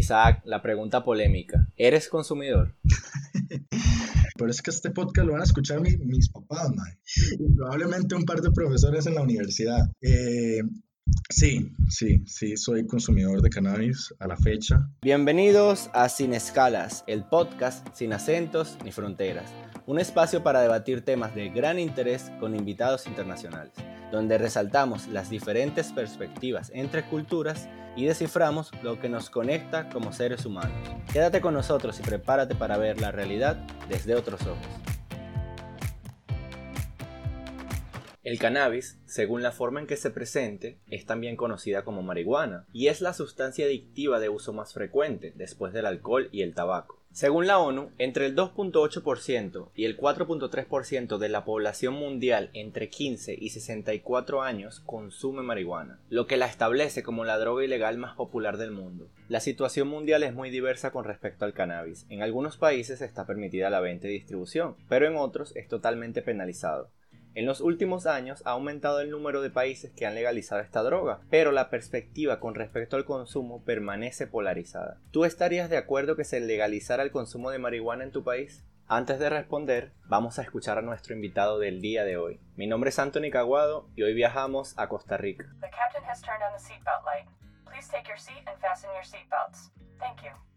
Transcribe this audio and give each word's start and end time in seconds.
Isaac, 0.00 0.42
la 0.44 0.60
pregunta 0.60 1.04
polémica. 1.04 1.68
¿Eres 1.76 2.08
consumidor? 2.08 2.74
Pero 4.36 4.50
es 4.50 4.62
que 4.62 4.70
este 4.70 4.90
podcast 4.90 5.26
lo 5.26 5.32
van 5.34 5.42
a 5.42 5.44
escuchar 5.44 5.80
mis 5.80 6.30
papás, 6.30 6.70
man. 6.74 6.98
Y 7.38 7.54
probablemente 7.54 8.14
un 8.14 8.24
par 8.24 8.40
de 8.40 8.50
profesores 8.50 9.06
en 9.06 9.14
la 9.14 9.22
universidad. 9.22 9.90
Eh, 10.00 10.62
sí, 11.28 11.72
sí, 11.90 12.22
sí, 12.26 12.56
soy 12.56 12.86
consumidor 12.86 13.42
de 13.42 13.50
cannabis 13.50 14.14
a 14.18 14.26
la 14.26 14.36
fecha. 14.36 14.88
Bienvenidos 15.02 15.90
a 15.92 16.08
Sin 16.08 16.32
Escalas, 16.32 17.04
el 17.06 17.24
podcast 17.24 17.86
sin 17.94 18.14
acentos 18.14 18.78
ni 18.82 18.92
fronteras. 18.92 19.50
Un 19.86 20.00
espacio 20.00 20.42
para 20.42 20.62
debatir 20.62 21.02
temas 21.02 21.34
de 21.34 21.50
gran 21.50 21.78
interés 21.78 22.32
con 22.40 22.56
invitados 22.56 23.06
internacionales 23.06 23.74
donde 24.10 24.38
resaltamos 24.38 25.08
las 25.08 25.30
diferentes 25.30 25.92
perspectivas 25.92 26.70
entre 26.74 27.04
culturas 27.04 27.68
y 27.96 28.04
desciframos 28.04 28.70
lo 28.82 29.00
que 29.00 29.08
nos 29.08 29.30
conecta 29.30 29.88
como 29.88 30.12
seres 30.12 30.46
humanos. 30.46 30.76
Quédate 31.12 31.40
con 31.40 31.54
nosotros 31.54 31.98
y 32.00 32.02
prepárate 32.02 32.54
para 32.54 32.78
ver 32.78 33.00
la 33.00 33.10
realidad 33.10 33.56
desde 33.88 34.14
otros 34.14 34.42
ojos. 34.42 34.66
El 38.22 38.38
cannabis, 38.38 38.98
según 39.06 39.42
la 39.42 39.50
forma 39.50 39.80
en 39.80 39.86
que 39.86 39.96
se 39.96 40.10
presente, 40.10 40.78
es 40.86 41.06
también 41.06 41.36
conocida 41.36 41.84
como 41.84 42.02
marihuana 42.02 42.66
y 42.72 42.88
es 42.88 43.00
la 43.00 43.14
sustancia 43.14 43.64
adictiva 43.64 44.20
de 44.20 44.28
uso 44.28 44.52
más 44.52 44.74
frecuente 44.74 45.32
después 45.34 45.72
del 45.72 45.86
alcohol 45.86 46.28
y 46.30 46.42
el 46.42 46.54
tabaco. 46.54 46.99
Según 47.12 47.48
la 47.48 47.58
ONU, 47.58 47.90
entre 47.98 48.26
el 48.26 48.36
2.8% 48.36 49.70
y 49.74 49.84
el 49.84 49.98
4.3% 49.98 51.18
de 51.18 51.28
la 51.28 51.44
población 51.44 51.94
mundial 51.94 52.50
entre 52.54 52.88
15 52.88 53.36
y 53.38 53.50
64 53.50 54.42
años 54.42 54.80
consume 54.86 55.42
marihuana, 55.42 55.98
lo 56.08 56.28
que 56.28 56.36
la 56.36 56.46
establece 56.46 57.02
como 57.02 57.24
la 57.24 57.36
droga 57.38 57.64
ilegal 57.64 57.98
más 57.98 58.14
popular 58.14 58.58
del 58.58 58.70
mundo. 58.70 59.08
La 59.28 59.40
situación 59.40 59.88
mundial 59.88 60.22
es 60.22 60.34
muy 60.34 60.50
diversa 60.50 60.92
con 60.92 61.04
respecto 61.04 61.44
al 61.44 61.52
cannabis. 61.52 62.06
En 62.10 62.22
algunos 62.22 62.56
países 62.56 63.02
está 63.02 63.26
permitida 63.26 63.70
la 63.70 63.80
venta 63.80 64.06
y 64.06 64.12
distribución, 64.12 64.76
pero 64.88 65.08
en 65.08 65.16
otros 65.16 65.54
es 65.56 65.66
totalmente 65.66 66.22
penalizado. 66.22 66.90
En 67.34 67.46
los 67.46 67.60
últimos 67.60 68.06
años 68.06 68.42
ha 68.44 68.50
aumentado 68.50 69.00
el 69.00 69.10
número 69.10 69.40
de 69.40 69.50
países 69.50 69.92
que 69.92 70.04
han 70.04 70.16
legalizado 70.16 70.60
esta 70.60 70.82
droga, 70.82 71.20
pero 71.30 71.52
la 71.52 71.70
perspectiva 71.70 72.40
con 72.40 72.56
respecto 72.56 72.96
al 72.96 73.04
consumo 73.04 73.62
permanece 73.64 74.26
polarizada. 74.26 74.98
¿Tú 75.12 75.24
estarías 75.24 75.70
de 75.70 75.76
acuerdo 75.76 76.16
que 76.16 76.24
se 76.24 76.40
legalizara 76.40 77.04
el 77.04 77.12
consumo 77.12 77.50
de 77.50 77.60
marihuana 77.60 78.02
en 78.02 78.10
tu 78.10 78.24
país? 78.24 78.64
Antes 78.88 79.20
de 79.20 79.30
responder, 79.30 79.92
vamos 80.06 80.40
a 80.40 80.42
escuchar 80.42 80.78
a 80.78 80.82
nuestro 80.82 81.14
invitado 81.14 81.60
del 81.60 81.80
día 81.80 82.02
de 82.02 82.16
hoy. 82.16 82.40
Mi 82.56 82.66
nombre 82.66 82.90
es 82.90 82.98
Anthony 82.98 83.30
Caguado 83.30 83.88
y 83.94 84.02
hoy 84.02 84.12
viajamos 84.12 84.76
a 84.76 84.88
Costa 84.88 85.16
Rica. 85.16 85.44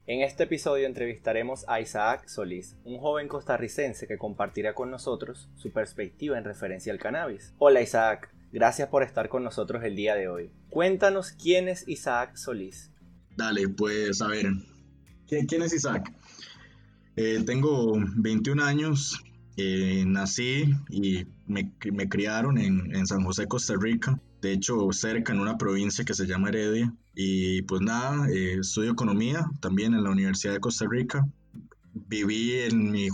En 0.06 0.20
este 0.20 0.44
episodio 0.44 0.86
entrevistaremos 0.86 1.64
a 1.70 1.80
Isaac 1.80 2.28
Solís, 2.28 2.76
un 2.84 2.98
joven 2.98 3.30
costarricense 3.30 4.06
que 4.06 4.18
compartirá 4.18 4.76
con 4.76 4.92
nosotros 4.92 5.48
su 5.56 5.72
perspectiva 5.72 6.38
en 6.38 6.44
referencia 6.44 6.92
al 6.92 7.00
cannabis. 7.00 7.54
Hola 7.58 7.82
Isaac, 7.82 8.30
gracias 8.52 8.90
por 8.90 9.04
estar 9.04 9.30
con 9.30 9.46
nosotros 9.46 9.82
el 9.86 9.96
día 9.96 10.16
de 10.16 10.28
hoy. 10.28 10.52
Cuéntanos 10.70 11.32
quién 11.32 11.70
es 11.70 11.88
Isaac 11.88 12.36
Solís. 12.36 12.92
Dale, 13.38 13.70
pues 13.70 14.22
a 14.22 14.28
ver, 14.28 14.48
¿quién, 15.26 15.64
es 15.64 15.74
Isaac? 15.74 16.12
Eh, 17.16 17.42
tengo 17.46 17.94
21 18.18 18.62
años, 18.62 19.24
eh, 19.56 20.04
nací 20.06 20.66
y 20.90 21.26
me, 21.48 21.72
criaron 22.10 22.58
en, 22.58 22.94
en 22.94 23.08
San 23.08 23.24
José, 23.24 23.48
Costa 23.48 23.76
Rica 23.80 24.20
de 24.44 24.52
hecho 24.52 24.92
cerca 24.92 25.32
en 25.32 25.40
una 25.40 25.58
provincia 25.58 26.04
que 26.04 26.14
se 26.14 26.28
llama 26.28 26.50
Heredia. 26.50 26.94
Y 27.16 27.62
pues 27.64 27.82
nada, 27.82 28.28
eh, 28.30 28.60
estudio 28.60 28.92
economía 28.92 29.46
también 29.62 29.94
en 29.94 30.04
la 30.04 30.12
Universidad 30.12 30.54
de 30.54 30.60
Costa 30.60 30.86
Rica. 30.88 31.26
Viví 31.94 32.54
en 32.54 32.92
mi, 32.92 33.08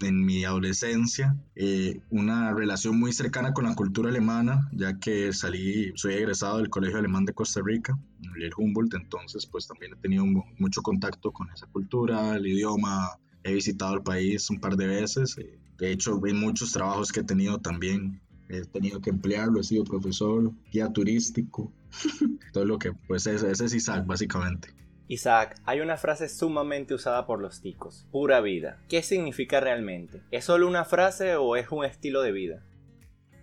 en 0.00 0.24
mi 0.24 0.44
adolescencia 0.44 1.36
eh, 1.54 2.00
una 2.10 2.52
relación 2.52 2.98
muy 2.98 3.12
cercana 3.12 3.52
con 3.52 3.64
la 3.64 3.74
cultura 3.74 4.08
alemana, 4.08 4.68
ya 4.72 4.98
que 4.98 5.32
salí, 5.32 5.92
soy 5.94 6.14
egresado 6.14 6.58
del 6.58 6.70
Colegio 6.70 6.98
Alemán 6.98 7.26
de 7.26 7.34
Costa 7.34 7.60
Rica, 7.64 7.96
el 8.40 8.50
Humboldt, 8.56 8.94
entonces 8.94 9.46
pues 9.46 9.66
también 9.66 9.92
he 9.92 9.96
tenido 9.96 10.24
mucho 10.58 10.80
contacto 10.80 11.30
con 11.30 11.50
esa 11.50 11.66
cultura, 11.66 12.36
el 12.36 12.46
idioma, 12.46 13.10
he 13.44 13.52
visitado 13.52 13.94
el 13.94 14.02
país 14.02 14.48
un 14.48 14.60
par 14.60 14.76
de 14.76 14.86
veces, 14.86 15.36
de 15.76 15.92
hecho 15.92 16.18
en 16.26 16.40
muchos 16.40 16.72
trabajos 16.72 17.12
que 17.12 17.20
he 17.20 17.24
tenido 17.24 17.58
también 17.58 18.18
he 18.52 18.64
tenido 18.66 19.00
que 19.00 19.10
emplearlo, 19.10 19.60
he 19.60 19.64
sido 19.64 19.84
profesor, 19.84 20.52
guía 20.70 20.92
turístico, 20.92 21.72
todo 22.52 22.64
lo 22.64 22.78
que, 22.78 22.92
pues 22.92 23.26
ese, 23.26 23.50
es 23.50 23.74
Isaac 23.74 24.06
básicamente. 24.06 24.68
Isaac, 25.08 25.60
hay 25.64 25.80
una 25.80 25.96
frase 25.96 26.28
sumamente 26.28 26.94
usada 26.94 27.26
por 27.26 27.40
los 27.40 27.60
ticos, 27.60 28.06
pura 28.10 28.40
vida. 28.40 28.80
¿Qué 28.88 29.02
significa 29.02 29.60
realmente? 29.60 30.22
¿Es 30.30 30.44
solo 30.44 30.68
una 30.68 30.84
frase 30.84 31.36
o 31.36 31.56
es 31.56 31.70
un 31.70 31.84
estilo 31.84 32.22
de 32.22 32.32
vida? 32.32 32.62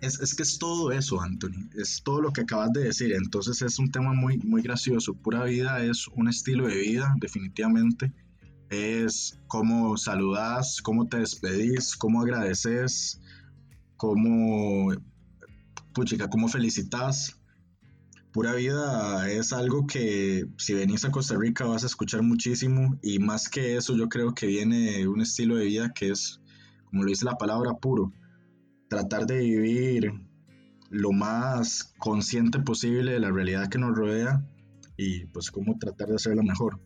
Es, 0.00 0.18
es, 0.20 0.34
que 0.34 0.42
es 0.42 0.58
todo 0.58 0.92
eso, 0.92 1.20
Anthony. 1.20 1.68
Es 1.76 2.02
todo 2.02 2.22
lo 2.22 2.32
que 2.32 2.40
acabas 2.40 2.72
de 2.72 2.84
decir. 2.84 3.12
Entonces 3.12 3.60
es 3.60 3.78
un 3.78 3.90
tema 3.90 4.14
muy, 4.14 4.38
muy 4.38 4.62
gracioso. 4.62 5.14
Pura 5.14 5.44
vida 5.44 5.84
es 5.84 6.08
un 6.08 6.28
estilo 6.28 6.66
de 6.66 6.76
vida, 6.76 7.14
definitivamente. 7.20 8.10
Es 8.70 9.38
cómo 9.46 9.96
saludas, 9.98 10.80
cómo 10.80 11.06
te 11.06 11.18
despedís, 11.18 11.96
cómo 11.96 12.22
agradeces, 12.22 13.20
cómo, 14.00 14.94
puchica, 15.92 16.30
cómo 16.30 16.48
felicitas. 16.48 17.38
Pura 18.32 18.54
vida 18.54 19.30
es 19.30 19.52
algo 19.52 19.86
que 19.86 20.46
si 20.56 20.72
venís 20.72 21.04
a 21.04 21.10
Costa 21.10 21.36
Rica 21.36 21.66
vas 21.66 21.82
a 21.82 21.86
escuchar 21.86 22.22
muchísimo 22.22 22.98
y 23.02 23.18
más 23.18 23.50
que 23.50 23.76
eso 23.76 23.94
yo 23.94 24.08
creo 24.08 24.32
que 24.32 24.46
viene 24.46 25.06
un 25.06 25.20
estilo 25.20 25.56
de 25.56 25.66
vida 25.66 25.92
que 25.92 26.08
es, 26.08 26.40
como 26.86 27.02
lo 27.02 27.10
dice 27.10 27.26
la 27.26 27.36
palabra, 27.36 27.74
puro. 27.74 28.10
Tratar 28.88 29.26
de 29.26 29.40
vivir 29.40 30.14
lo 30.88 31.12
más 31.12 31.92
consciente 31.98 32.58
posible 32.58 33.12
de 33.12 33.20
la 33.20 33.30
realidad 33.30 33.68
que 33.68 33.78
nos 33.78 33.94
rodea 33.94 34.42
y 34.96 35.26
pues 35.26 35.50
cómo 35.50 35.76
tratar 35.78 36.08
de 36.08 36.14
hacerlo 36.14 36.42
mejor. 36.42 36.80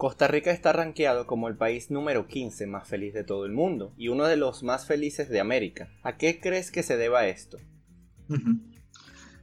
Costa 0.00 0.28
Rica 0.28 0.50
está 0.50 0.72
rankeado 0.72 1.26
como 1.26 1.46
el 1.48 1.58
país 1.58 1.90
número 1.90 2.26
15 2.26 2.66
más 2.66 2.88
feliz 2.88 3.12
de 3.12 3.22
todo 3.22 3.44
el 3.44 3.52
mundo 3.52 3.92
y 3.98 4.08
uno 4.08 4.24
de 4.24 4.38
los 4.38 4.62
más 4.62 4.86
felices 4.86 5.28
de 5.28 5.40
América. 5.40 5.90
¿A 6.02 6.16
qué 6.16 6.40
crees 6.40 6.70
que 6.70 6.82
se 6.82 6.96
deba 6.96 7.26
esto? 7.26 7.58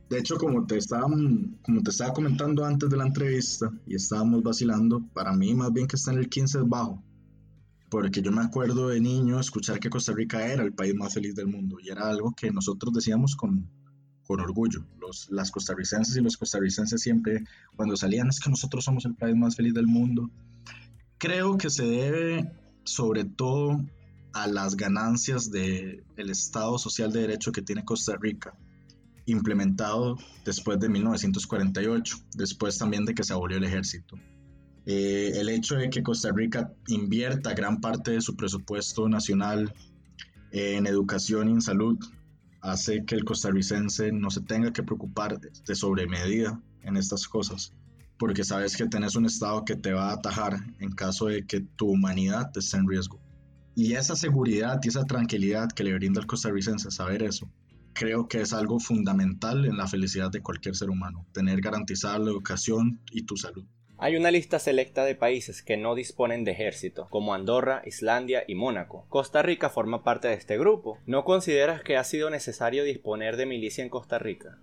De 0.09 0.17
hecho, 0.17 0.37
como 0.37 0.65
te, 0.65 0.77
estaba, 0.77 1.03
como 1.03 1.83
te 1.83 1.91
estaba 1.91 2.11
comentando 2.11 2.65
antes 2.65 2.89
de 2.89 2.97
la 2.97 3.05
entrevista 3.05 3.71
y 3.85 3.93
estábamos 3.93 4.41
vacilando, 4.41 5.07
para 5.13 5.31
mí 5.31 5.53
más 5.53 5.71
bien 5.71 5.85
que 5.85 5.95
está 5.95 6.11
en 6.11 6.17
el 6.17 6.27
15 6.27 6.57
es 6.57 6.67
bajo. 6.67 7.03
Porque 7.91 8.23
yo 8.23 8.31
me 8.31 8.41
acuerdo 8.41 8.87
de 8.87 8.99
niño 8.99 9.39
escuchar 9.39 9.79
que 9.79 9.91
Costa 9.91 10.11
Rica 10.13 10.43
era 10.51 10.63
el 10.63 10.73
país 10.73 10.95
más 10.95 11.13
feliz 11.13 11.35
del 11.35 11.45
mundo 11.45 11.77
y 11.79 11.89
era 11.89 12.09
algo 12.09 12.33
que 12.35 12.49
nosotros 12.49 12.95
decíamos 12.95 13.35
con, 13.35 13.69
con 14.25 14.39
orgullo. 14.39 14.83
Los, 14.99 15.29
las 15.29 15.51
costarricenses 15.51 16.17
y 16.17 16.21
los 16.21 16.35
costarricenses 16.35 16.99
siempre, 16.99 17.43
cuando 17.75 17.95
salían, 17.95 18.29
es 18.29 18.39
que 18.39 18.49
nosotros 18.49 18.83
somos 18.83 19.05
el 19.05 19.13
país 19.13 19.35
más 19.35 19.55
feliz 19.55 19.75
del 19.75 19.85
mundo. 19.85 20.31
Creo 21.17 21.57
que 21.57 21.69
se 21.69 21.83
debe 21.83 22.51
sobre 22.83 23.25
todo 23.25 23.83
a 24.33 24.47
las 24.47 24.77
ganancias 24.77 25.49
del 25.49 26.03
el 26.15 26.29
Estado 26.29 26.77
Social 26.77 27.11
de 27.11 27.21
Derecho 27.21 27.51
que 27.51 27.63
tiene 27.63 27.83
Costa 27.83 28.15
Rica, 28.19 28.55
implementado 29.25 30.17
después 30.45 30.79
de 30.79 30.89
1948, 30.89 32.17
después 32.35 32.77
también 32.77 33.05
de 33.05 33.15
que 33.15 33.23
se 33.23 33.33
abolió 33.33 33.57
el 33.57 33.63
ejército. 33.63 34.15
Eh, 34.85 35.31
el 35.35 35.49
hecho 35.49 35.75
de 35.75 35.89
que 35.89 36.03
Costa 36.03 36.31
Rica 36.31 36.71
invierta 36.87 37.53
gran 37.53 37.81
parte 37.81 38.11
de 38.11 38.21
su 38.21 38.35
presupuesto 38.35 39.09
nacional 39.09 39.73
en 40.51 40.87
educación 40.87 41.49
y 41.49 41.53
en 41.53 41.61
salud 41.61 41.97
hace 42.61 43.05
que 43.05 43.15
el 43.15 43.25
costarricense 43.25 44.11
no 44.11 44.29
se 44.29 44.41
tenga 44.41 44.71
que 44.71 44.83
preocupar 44.83 45.39
de 45.39 45.75
sobremedida 45.75 46.61
en 46.83 46.95
estas 46.95 47.27
cosas, 47.27 47.73
porque 48.17 48.43
sabes 48.43 48.75
que 48.75 48.87
tenés 48.87 49.15
un 49.15 49.25
Estado 49.25 49.65
que 49.65 49.75
te 49.75 49.93
va 49.93 50.09
a 50.09 50.13
atajar 50.13 50.57
en 50.79 50.91
caso 50.91 51.27
de 51.27 51.45
que 51.45 51.61
tu 51.61 51.89
humanidad 51.89 52.51
esté 52.55 52.77
en 52.77 52.87
riesgo. 52.87 53.19
Y 53.75 53.93
esa 53.93 54.15
seguridad 54.15 54.79
y 54.83 54.87
esa 54.87 55.05
tranquilidad 55.05 55.71
que 55.71 55.83
le 55.83 55.93
brinda 55.93 56.19
al 56.19 56.27
costarricense 56.27 56.89
saber 56.89 57.21
eso, 57.21 57.49
creo 57.93 58.27
que 58.27 58.41
es 58.41 58.53
algo 58.53 58.79
fundamental 58.79 59.65
en 59.65 59.77
la 59.77 59.87
felicidad 59.87 60.31
de 60.31 60.41
cualquier 60.41 60.75
ser 60.75 60.89
humano, 60.89 61.25
tener 61.31 61.61
garantizada 61.61 62.19
la 62.19 62.31
educación 62.31 62.99
y 63.11 63.23
tu 63.23 63.37
salud. 63.37 63.65
Hay 63.99 64.15
una 64.15 64.29
lista 64.29 64.59
selecta 64.59 65.03
de 65.05 65.15
países 65.15 65.63
que 65.63 65.75
no 65.75 65.95
disponen 65.95 66.43
de 66.43 66.51
ejército, 66.51 67.07
como 67.09 67.33
Andorra, 67.33 67.81
Islandia 67.83 68.43
y 68.47 68.53
Mónaco. 68.53 69.07
Costa 69.09 69.41
Rica 69.41 69.71
forma 69.71 70.03
parte 70.03 70.27
de 70.27 70.35
este 70.35 70.59
grupo. 70.59 70.99
¿No 71.07 71.23
consideras 71.23 71.81
que 71.81 71.97
ha 71.97 72.03
sido 72.03 72.29
necesario 72.29 72.83
disponer 72.83 73.37
de 73.37 73.47
milicia 73.47 73.83
en 73.83 73.89
Costa 73.89 74.19
Rica? 74.19 74.59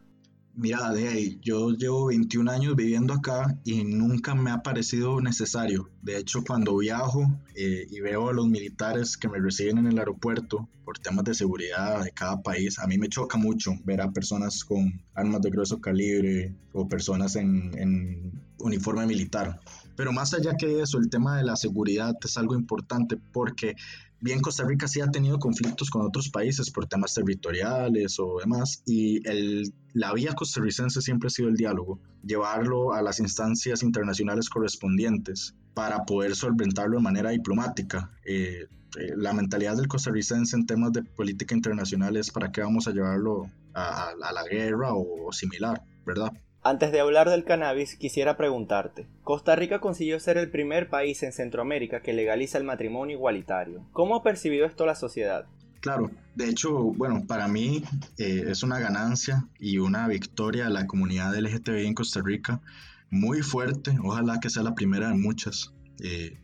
Mira, 0.56 0.92
de 0.92 1.38
yo 1.42 1.70
llevo 1.70 2.06
21 2.06 2.48
años 2.48 2.76
viviendo 2.76 3.12
acá 3.12 3.58
y 3.64 3.82
nunca 3.82 4.36
me 4.36 4.52
ha 4.52 4.62
parecido 4.62 5.20
necesario. 5.20 5.90
De 6.00 6.16
hecho, 6.16 6.44
cuando 6.46 6.76
viajo 6.76 7.26
eh, 7.56 7.88
y 7.90 8.00
veo 8.00 8.28
a 8.28 8.32
los 8.32 8.46
militares 8.46 9.16
que 9.16 9.28
me 9.28 9.40
reciben 9.40 9.78
en 9.78 9.86
el 9.86 9.98
aeropuerto 9.98 10.68
por 10.84 10.98
temas 11.00 11.24
de 11.24 11.34
seguridad 11.34 12.04
de 12.04 12.12
cada 12.12 12.40
país, 12.40 12.78
a 12.78 12.86
mí 12.86 12.98
me 12.98 13.08
choca 13.08 13.36
mucho 13.36 13.72
ver 13.84 14.00
a 14.00 14.12
personas 14.12 14.64
con 14.64 15.02
armas 15.14 15.42
de 15.42 15.50
grueso 15.50 15.80
calibre 15.80 16.54
o 16.72 16.88
personas 16.88 17.34
en, 17.34 17.76
en 17.76 18.40
uniforme 18.58 19.06
militar. 19.06 19.60
Pero 19.96 20.12
más 20.12 20.34
allá 20.34 20.56
que 20.56 20.82
eso, 20.82 20.98
el 20.98 21.08
tema 21.08 21.36
de 21.36 21.44
la 21.44 21.56
seguridad 21.56 22.14
es 22.24 22.36
algo 22.36 22.54
importante 22.54 23.16
porque 23.32 23.76
bien 24.24 24.40
Costa 24.40 24.64
Rica 24.64 24.88
sí 24.88 25.02
ha 25.02 25.10
tenido 25.10 25.38
conflictos 25.38 25.90
con 25.90 26.02
otros 26.02 26.30
países 26.30 26.70
por 26.70 26.86
temas 26.86 27.12
territoriales 27.12 28.18
o 28.18 28.38
demás, 28.40 28.82
y 28.86 29.26
el, 29.28 29.72
la 29.92 30.14
vía 30.14 30.32
costarricense 30.32 31.02
siempre 31.02 31.26
ha 31.26 31.30
sido 31.30 31.50
el 31.50 31.56
diálogo, 31.56 32.00
llevarlo 32.24 32.94
a 32.94 33.02
las 33.02 33.20
instancias 33.20 33.82
internacionales 33.82 34.48
correspondientes 34.48 35.54
para 35.74 36.04
poder 36.04 36.34
solventarlo 36.34 36.96
de 36.96 37.02
manera 37.02 37.30
diplomática. 37.30 38.10
Eh, 38.24 38.66
eh, 38.98 39.12
la 39.16 39.34
mentalidad 39.34 39.76
del 39.76 39.88
costarricense 39.88 40.56
en 40.56 40.64
temas 40.64 40.92
de 40.92 41.02
política 41.02 41.54
internacional 41.54 42.16
es 42.16 42.30
para 42.30 42.50
qué 42.50 42.62
vamos 42.62 42.88
a 42.88 42.92
llevarlo 42.92 43.50
a, 43.74 44.08
a 44.08 44.32
la 44.32 44.44
guerra 44.44 44.94
o 44.94 45.30
similar, 45.32 45.82
¿verdad? 46.06 46.32
Antes 46.66 46.92
de 46.92 47.00
hablar 47.00 47.28
del 47.28 47.44
cannabis, 47.44 47.94
quisiera 47.94 48.38
preguntarte, 48.38 49.06
Costa 49.22 49.54
Rica 49.54 49.82
consiguió 49.82 50.18
ser 50.18 50.38
el 50.38 50.50
primer 50.50 50.88
país 50.88 51.22
en 51.22 51.34
Centroamérica 51.34 52.00
que 52.00 52.14
legaliza 52.14 52.56
el 52.56 52.64
matrimonio 52.64 53.18
igualitario. 53.18 53.84
¿Cómo 53.92 54.16
ha 54.16 54.22
percibido 54.22 54.64
esto 54.64 54.86
la 54.86 54.94
sociedad? 54.94 55.44
Claro, 55.80 56.10
de 56.34 56.48
hecho, 56.48 56.72
bueno, 56.72 57.26
para 57.26 57.48
mí 57.48 57.84
eh, 58.16 58.44
es 58.48 58.62
una 58.62 58.78
ganancia 58.78 59.46
y 59.60 59.76
una 59.76 60.08
victoria 60.08 60.64
de 60.64 60.70
la 60.70 60.86
comunidad 60.86 61.36
LGTBI 61.36 61.86
en 61.86 61.92
Costa 61.92 62.22
Rica 62.24 62.62
muy 63.10 63.42
fuerte, 63.42 63.98
ojalá 64.02 64.40
que 64.40 64.48
sea 64.48 64.62
la 64.62 64.74
primera 64.74 65.08
de 65.08 65.16
muchas, 65.16 65.74
eh, 66.02 66.38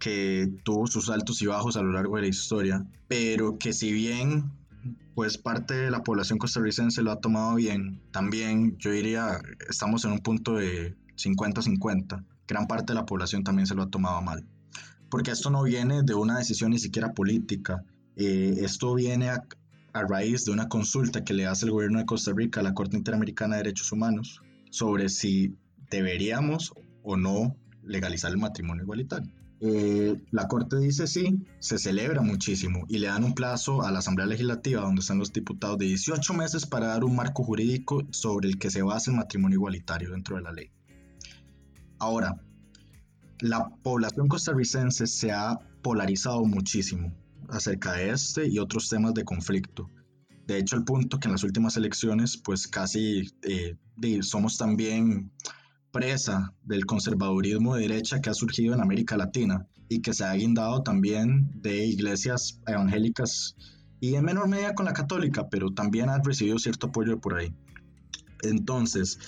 que 0.00 0.50
tuvo 0.64 0.88
sus 0.88 1.10
altos 1.10 1.42
y 1.42 1.46
bajos 1.46 1.76
a 1.76 1.82
lo 1.82 1.92
largo 1.92 2.16
de 2.16 2.22
la 2.22 2.28
historia, 2.28 2.84
pero 3.06 3.56
que 3.56 3.72
si 3.72 3.92
bien 3.92 4.50
pues 5.14 5.38
parte 5.38 5.74
de 5.74 5.90
la 5.90 6.02
población 6.02 6.38
costarricense 6.38 7.02
lo 7.02 7.12
ha 7.12 7.20
tomado 7.20 7.54
bien. 7.56 8.00
También 8.10 8.76
yo 8.78 8.90
diría, 8.90 9.40
estamos 9.68 10.04
en 10.04 10.12
un 10.12 10.20
punto 10.20 10.56
de 10.56 10.96
50-50. 11.16 12.24
Gran 12.46 12.66
parte 12.66 12.92
de 12.92 12.98
la 12.98 13.06
población 13.06 13.44
también 13.44 13.66
se 13.66 13.74
lo 13.74 13.82
ha 13.82 13.90
tomado 13.90 14.22
mal. 14.22 14.46
Porque 15.08 15.30
esto 15.30 15.50
no 15.50 15.62
viene 15.62 16.02
de 16.02 16.14
una 16.14 16.38
decisión 16.38 16.70
ni 16.70 16.78
siquiera 16.78 17.12
política. 17.12 17.84
Eh, 18.16 18.58
esto 18.60 18.94
viene 18.94 19.30
a, 19.30 19.42
a 19.92 20.02
raíz 20.02 20.44
de 20.44 20.52
una 20.52 20.68
consulta 20.68 21.24
que 21.24 21.34
le 21.34 21.46
hace 21.46 21.66
el 21.66 21.72
gobierno 21.72 21.98
de 21.98 22.06
Costa 22.06 22.32
Rica 22.34 22.60
a 22.60 22.62
la 22.62 22.74
Corte 22.74 22.96
Interamericana 22.96 23.56
de 23.56 23.64
Derechos 23.64 23.92
Humanos 23.92 24.40
sobre 24.70 25.08
si 25.08 25.56
deberíamos 25.90 26.72
o 27.02 27.16
no 27.16 27.56
legalizar 27.82 28.30
el 28.30 28.38
matrimonio 28.38 28.84
igualitario. 28.84 29.39
Eh, 29.62 30.18
la 30.30 30.48
Corte 30.48 30.78
dice 30.78 31.06
sí, 31.06 31.44
se 31.58 31.78
celebra 31.78 32.22
muchísimo 32.22 32.86
y 32.88 32.98
le 32.98 33.08
dan 33.08 33.24
un 33.24 33.34
plazo 33.34 33.82
a 33.82 33.90
la 33.90 33.98
Asamblea 33.98 34.26
Legislativa, 34.26 34.80
donde 34.80 35.02
están 35.02 35.18
los 35.18 35.34
diputados, 35.34 35.78
de 35.78 35.84
18 35.84 36.32
meses 36.32 36.64
para 36.64 36.86
dar 36.86 37.04
un 37.04 37.14
marco 37.14 37.44
jurídico 37.44 38.02
sobre 38.10 38.48
el 38.48 38.58
que 38.58 38.70
se 38.70 38.80
basa 38.80 39.10
el 39.10 39.18
matrimonio 39.18 39.56
igualitario 39.56 40.12
dentro 40.12 40.36
de 40.36 40.42
la 40.42 40.52
ley. 40.52 40.70
Ahora, 41.98 42.40
la 43.40 43.68
población 43.82 44.28
costarricense 44.28 45.06
se 45.06 45.32
ha 45.32 45.58
polarizado 45.82 46.42
muchísimo 46.46 47.14
acerca 47.50 47.92
de 47.92 48.10
este 48.10 48.48
y 48.48 48.58
otros 48.58 48.88
temas 48.88 49.12
de 49.12 49.24
conflicto. 49.24 49.90
De 50.46 50.58
hecho, 50.58 50.76
el 50.76 50.84
punto 50.84 51.18
que 51.18 51.28
en 51.28 51.32
las 51.32 51.44
últimas 51.44 51.76
elecciones, 51.76 52.38
pues 52.38 52.66
casi 52.66 53.30
eh, 53.42 53.76
somos 54.22 54.56
también 54.56 55.30
presa 55.92 56.54
del 56.62 56.86
conservadurismo 56.86 57.74
de 57.74 57.82
derecha 57.82 58.20
que 58.20 58.30
ha 58.30 58.34
surgido 58.34 58.74
en 58.74 58.80
América 58.80 59.16
Latina 59.16 59.66
y 59.88 60.00
que 60.00 60.14
se 60.14 60.24
ha 60.24 60.32
guindado 60.34 60.82
también 60.82 61.50
de 61.54 61.84
iglesias 61.84 62.60
evangélicas 62.66 63.56
y 64.00 64.14
en 64.14 64.24
menor 64.24 64.48
medida 64.48 64.74
con 64.74 64.86
la 64.86 64.92
católica, 64.92 65.48
pero 65.48 65.70
también 65.72 66.08
ha 66.08 66.18
recibido 66.18 66.58
cierto 66.58 66.86
apoyo 66.86 67.20
por 67.20 67.38
ahí. 67.38 67.52
Entonces, 68.42 69.18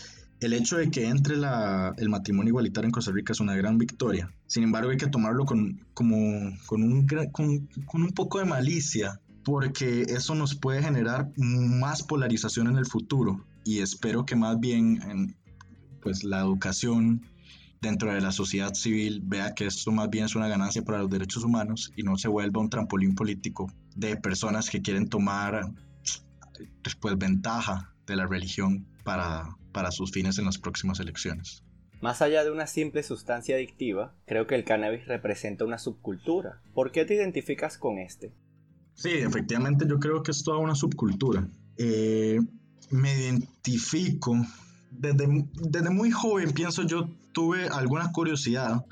el 0.41 0.55
hecho 0.55 0.79
de 0.79 0.91
que 0.91 1.09
entre 1.09 1.35
el 1.35 2.09
matrimonio 2.09 2.51
igualitario 2.51 2.87
en 2.87 2.93
Costa 2.93 3.13
Rica 3.13 3.33
es 3.33 3.41
una 3.41 3.55
gran 3.55 3.79
victoria. 3.79 4.33
Sin 4.47 4.65
embargo, 4.65 4.91
hay 4.91 4.97
que 4.97 5.07
tomarlo 5.07 5.45
con, 5.45 5.85
como, 5.95 6.17
con, 6.67 6.83
un, 6.83 7.07
con, 7.33 7.69
con 7.87 8.03
un 8.03 8.13
poco 8.13 8.39
de 8.39 8.47
malicia, 8.47 9.21
porque 9.45 10.03
eso 10.03 10.35
nos 10.35 10.55
puede 10.55 10.83
generar 10.83 11.31
más 11.37 12.03
polarización 12.03 12.69
en 12.69 12.77
el 12.77 12.87
futuro. 12.87 13.45
Y 13.65 13.81
espero 13.81 14.25
que 14.25 14.37
más 14.37 14.59
bien 14.59 15.01
en, 15.03 15.37
pues 16.03 16.25
la 16.25 16.41
educación 16.41 17.23
dentro 17.81 18.13
de 18.15 18.21
la 18.21 18.33
sociedad 18.33 18.75
civil 18.75 19.21
vea 19.25 19.55
que 19.55 19.67
esto 19.67 19.91
más 19.91 20.09
bien 20.09 20.25
es 20.25 20.37
una 20.37 20.49
ganancia 20.49 20.83
para 20.83 20.99
los 20.99 21.11
derechos 21.11 21.45
humanos 21.45 21.93
y 21.97 22.03
no 22.03 22.17
se 22.17 22.29
vuelva 22.29 22.61
un 22.61 22.71
trampolín 22.71 23.15
político 23.15 23.73
de 23.97 24.17
personas 24.17 24.71
que 24.71 24.83
quieren 24.83 25.09
tomar 25.09 25.73
después 26.83 27.19
ventaja 27.19 27.93
de 28.07 28.17
la 28.17 28.27
religión 28.27 28.87
para, 29.05 29.57
para 29.73 29.91
sus 29.91 30.13
fines 30.13 30.39
en 30.39 30.45
las 30.45 30.59
próximas 30.59 31.01
elecciones. 31.01 31.65
Más 32.01 32.21
allá 32.21 32.43
de 32.45 32.51
una 32.51 32.67
simple 32.67 33.03
sustancia 33.03 33.57
adictiva, 33.57 34.15
creo 34.27 34.47
que 34.47 34.57
el 34.57 34.65
cannabis 34.65 35.07
representa 35.07 35.65
una 35.65 35.79
subcultura. 35.79 36.61
¿Por 36.75 36.91
qué 36.91 37.05
te 37.05 37.15
identificas 37.15 37.79
con 37.79 37.99
este? 37.99 38.33
Sí, 38.95 39.11
efectivamente 39.11 39.87
yo 39.89 39.99
creo 39.99 40.23
que 40.23 40.33
es 40.33 40.43
toda 40.43 40.59
una 40.59 40.75
subcultura. 40.75 41.49
Eh, 41.77 42.41
me 42.91 43.15
identifico 43.15 44.37
desde, 44.99 45.91
muy 45.91 46.11
joven, 46.11 46.53
pienso 46.53 46.83
yo, 46.83 47.09
tuve 47.33 47.69
alguna 47.69 48.13
curiosidad 48.13 48.85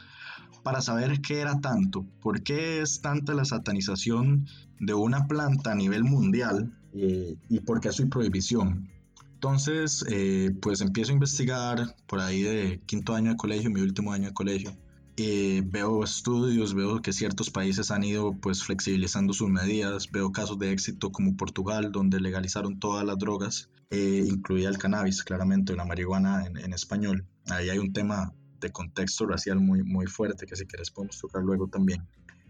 para 0.63 0.81
saber 0.81 1.21
qué 1.21 1.41
era 1.41 1.61
tanto, 1.61 2.05
por 2.21 2.43
qué 2.43 2.81
es 2.81 3.01
tanta 3.01 3.35
la 3.35 3.45
satanización 3.45 4.47
de 4.79 4.95
una 4.95 5.27
planta 5.27 5.73
a 5.73 5.75
nivel 5.75 6.05
mundial 6.05 6.73
eh, 6.93 7.37
y 7.49 7.61
por 7.61 7.81
qué 7.81 7.93
su 7.93 8.09
prohibición. 8.09 8.89
Entonces, 9.35 10.05
eh, 10.11 10.51
pues 10.61 10.83
empiezo 10.83 11.13
a 11.13 11.15
investigar 11.15 11.97
por 12.07 12.21
ahí 12.21 12.43
de 12.43 12.81
quinto 12.85 13.15
año 13.15 13.31
de 13.31 13.37
colegio, 13.37 13.71
mi 13.71 13.81
último 13.81 14.13
año 14.13 14.29
de 14.29 14.35
colegio. 14.35 14.77
Eh, 15.23 15.61
veo 15.67 16.03
estudios, 16.03 16.73
veo 16.73 17.03
que 17.03 17.13
ciertos 17.13 17.51
países 17.51 17.91
han 17.91 18.05
ido 18.05 18.33
pues 18.41 18.65
flexibilizando 18.65 19.35
sus 19.35 19.51
medidas, 19.51 20.11
veo 20.11 20.33
casos 20.33 20.59
de 20.59 20.73
éxito 20.73 21.13
como 21.13 21.37
Portugal, 21.37 21.93
donde 21.93 22.21
legalizaron 22.21 22.81
todas 22.81 23.05
las 23.05 23.19
drogas 23.19 23.69
eh, 23.91 24.25
incluía 24.27 24.71
el 24.71 24.79
cannabis, 24.79 25.23
claramente, 25.23 25.77
la 25.77 25.85
marihuana 25.85 26.47
en, 26.47 26.73
español. 26.73 27.27
Ahí 27.51 27.69
hay 27.69 27.79
un 27.79 27.93
tema 27.93 28.33
de 28.61 28.71
contexto 28.71 29.27
racial 29.27 29.61
muy, 29.61 29.83
muy 29.83 30.07
fuerte 30.07 30.47
que 30.47 30.57
si 30.57 30.65
quieres 30.65 30.91
podemos 30.91 31.19
tocar 31.19 31.43
luego 31.43 31.69
también. 31.69 32.07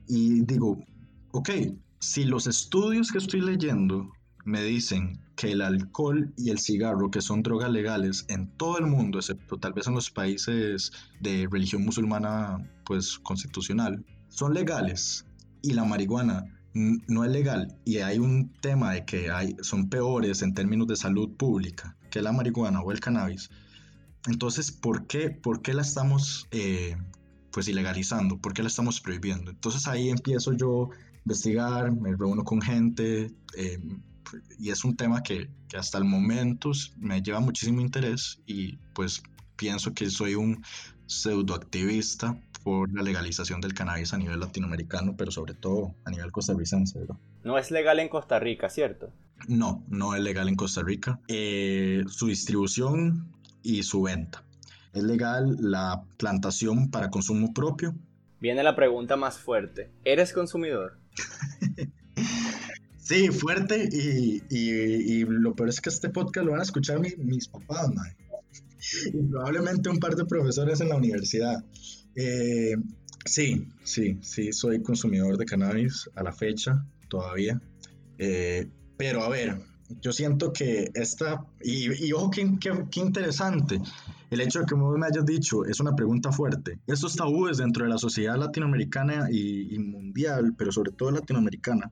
Y 0.06 0.44
digo, 0.44 0.78
ok, 1.32 1.50
si 1.98 2.24
los 2.24 2.46
estudios 2.46 3.10
que 3.10 3.18
estoy 3.18 3.40
leyendo 3.40 4.12
me 4.44 4.62
dicen 4.62 5.20
que 5.36 5.52
el 5.52 5.62
alcohol 5.62 6.32
y 6.36 6.50
el 6.50 6.58
cigarro, 6.58 7.10
que 7.10 7.22
son 7.22 7.42
drogas 7.42 7.70
legales 7.70 8.26
en 8.28 8.48
todo 8.56 8.78
el 8.78 8.86
mundo, 8.86 9.18
excepto 9.18 9.58
tal 9.58 9.72
vez 9.72 9.86
en 9.86 9.94
los 9.94 10.10
países 10.10 10.92
de 11.20 11.48
religión 11.50 11.84
musulmana, 11.84 12.58
pues 12.84 13.18
constitucional, 13.18 14.04
son 14.28 14.54
legales 14.54 15.26
y 15.62 15.72
la 15.72 15.84
marihuana 15.84 16.44
no 16.72 17.24
es 17.24 17.32
legal 17.32 17.76
y 17.84 17.98
hay 17.98 18.18
un 18.18 18.52
tema 18.60 18.92
de 18.92 19.04
que 19.04 19.30
hay, 19.30 19.56
son 19.60 19.88
peores 19.88 20.42
en 20.42 20.54
términos 20.54 20.86
de 20.86 20.94
salud 20.94 21.36
pública 21.36 21.96
que 22.10 22.22
la 22.22 22.30
marihuana 22.30 22.80
o 22.80 22.92
el 22.92 23.00
cannabis, 23.00 23.50
entonces, 24.26 24.70
¿por 24.70 25.06
qué, 25.06 25.30
por 25.30 25.62
qué 25.62 25.72
la 25.72 25.82
estamos 25.82 26.46
eh, 26.50 26.96
pues 27.52 27.68
ilegalizando? 27.68 28.38
¿Por 28.38 28.52
qué 28.52 28.62
la 28.62 28.68
estamos 28.68 29.00
prohibiendo? 29.00 29.50
Entonces 29.50 29.86
ahí 29.88 30.10
empiezo 30.10 30.52
yo 30.52 30.90
a 30.92 31.18
investigar, 31.24 31.92
me 31.92 32.14
reúno 32.14 32.44
con 32.44 32.60
gente 32.60 33.30
eh, 33.56 33.78
y 34.58 34.70
es 34.70 34.84
un 34.84 34.96
tema 34.96 35.22
que, 35.22 35.48
que 35.68 35.76
hasta 35.76 35.98
el 35.98 36.04
momento 36.04 36.72
me 36.96 37.22
lleva 37.22 37.40
muchísimo 37.40 37.80
interés 37.80 38.40
y 38.46 38.76
pues 38.94 39.22
pienso 39.56 39.92
que 39.92 40.08
soy 40.10 40.34
un 40.34 40.64
pseudoactivista 41.06 42.40
por 42.62 42.92
la 42.94 43.02
legalización 43.02 43.60
del 43.60 43.74
cannabis 43.74 44.12
a 44.14 44.18
nivel 44.18 44.40
latinoamericano, 44.40 45.14
pero 45.16 45.30
sobre 45.30 45.54
todo 45.54 45.94
a 46.04 46.10
nivel 46.10 46.30
costarricense. 46.30 47.00
No 47.42 47.58
es 47.58 47.70
legal 47.70 47.98
en 48.00 48.08
Costa 48.08 48.38
Rica, 48.38 48.68
¿cierto? 48.68 49.10
No, 49.48 49.82
no 49.88 50.14
es 50.14 50.20
legal 50.20 50.48
en 50.48 50.56
Costa 50.56 50.82
Rica. 50.82 51.20
Eh, 51.28 52.04
su 52.08 52.26
distribución 52.26 53.32
y 53.62 53.82
su 53.82 54.02
venta. 54.02 54.44
Es 54.92 55.02
legal 55.02 55.56
la 55.60 56.02
plantación 56.16 56.90
para 56.90 57.10
consumo 57.10 57.52
propio. 57.54 57.94
Viene 58.40 58.62
la 58.62 58.74
pregunta 58.74 59.16
más 59.16 59.38
fuerte. 59.38 59.90
¿Eres 60.04 60.32
consumidor? 60.32 60.99
Sí, 63.10 63.28
fuerte 63.30 63.88
y, 63.90 64.40
y, 64.50 65.24
lo 65.24 65.52
peor 65.56 65.68
es 65.68 65.80
que 65.80 65.88
este 65.88 66.10
podcast 66.10 66.46
lo 66.46 66.52
van 66.52 66.60
a 66.60 66.62
escuchar 66.62 67.00
mis 67.00 67.48
papás, 67.48 67.92
man. 67.92 68.06
y 69.12 69.22
probablemente 69.22 69.90
un 69.90 69.98
par 69.98 70.14
de 70.14 70.24
profesores 70.24 70.80
en 70.80 70.90
la 70.90 70.96
universidad. 70.96 71.64
Eh, 72.14 72.76
sí, 73.24 73.66
sí, 73.82 74.16
sí, 74.22 74.52
soy 74.52 74.80
consumidor 74.80 75.36
de 75.38 75.44
cannabis 75.44 76.08
a 76.14 76.22
la 76.22 76.32
fecha 76.32 76.86
todavía. 77.08 77.60
Eh, 78.18 78.68
pero 78.96 79.24
a 79.24 79.28
ver, 79.28 79.58
yo 80.00 80.12
siento 80.12 80.52
que 80.52 80.92
esta, 80.94 81.44
y, 81.64 82.12
ojo, 82.12 82.30
qué, 82.30 82.48
qué, 82.60 83.00
interesante, 83.00 83.80
el 84.30 84.40
hecho 84.40 84.60
de 84.60 84.66
que 84.66 84.76
vos 84.76 84.96
me 84.96 85.06
hayas 85.06 85.26
dicho 85.26 85.64
es 85.64 85.80
una 85.80 85.96
pregunta 85.96 86.30
fuerte. 86.30 86.78
Estos 86.86 87.16
tabúes 87.16 87.58
dentro 87.58 87.82
de 87.82 87.90
la 87.90 87.98
sociedad 87.98 88.36
latinoamericana 88.36 89.26
y, 89.32 89.74
y 89.74 89.80
mundial, 89.80 90.54
pero 90.56 90.70
sobre 90.70 90.92
todo 90.92 91.10
latinoamericana, 91.10 91.90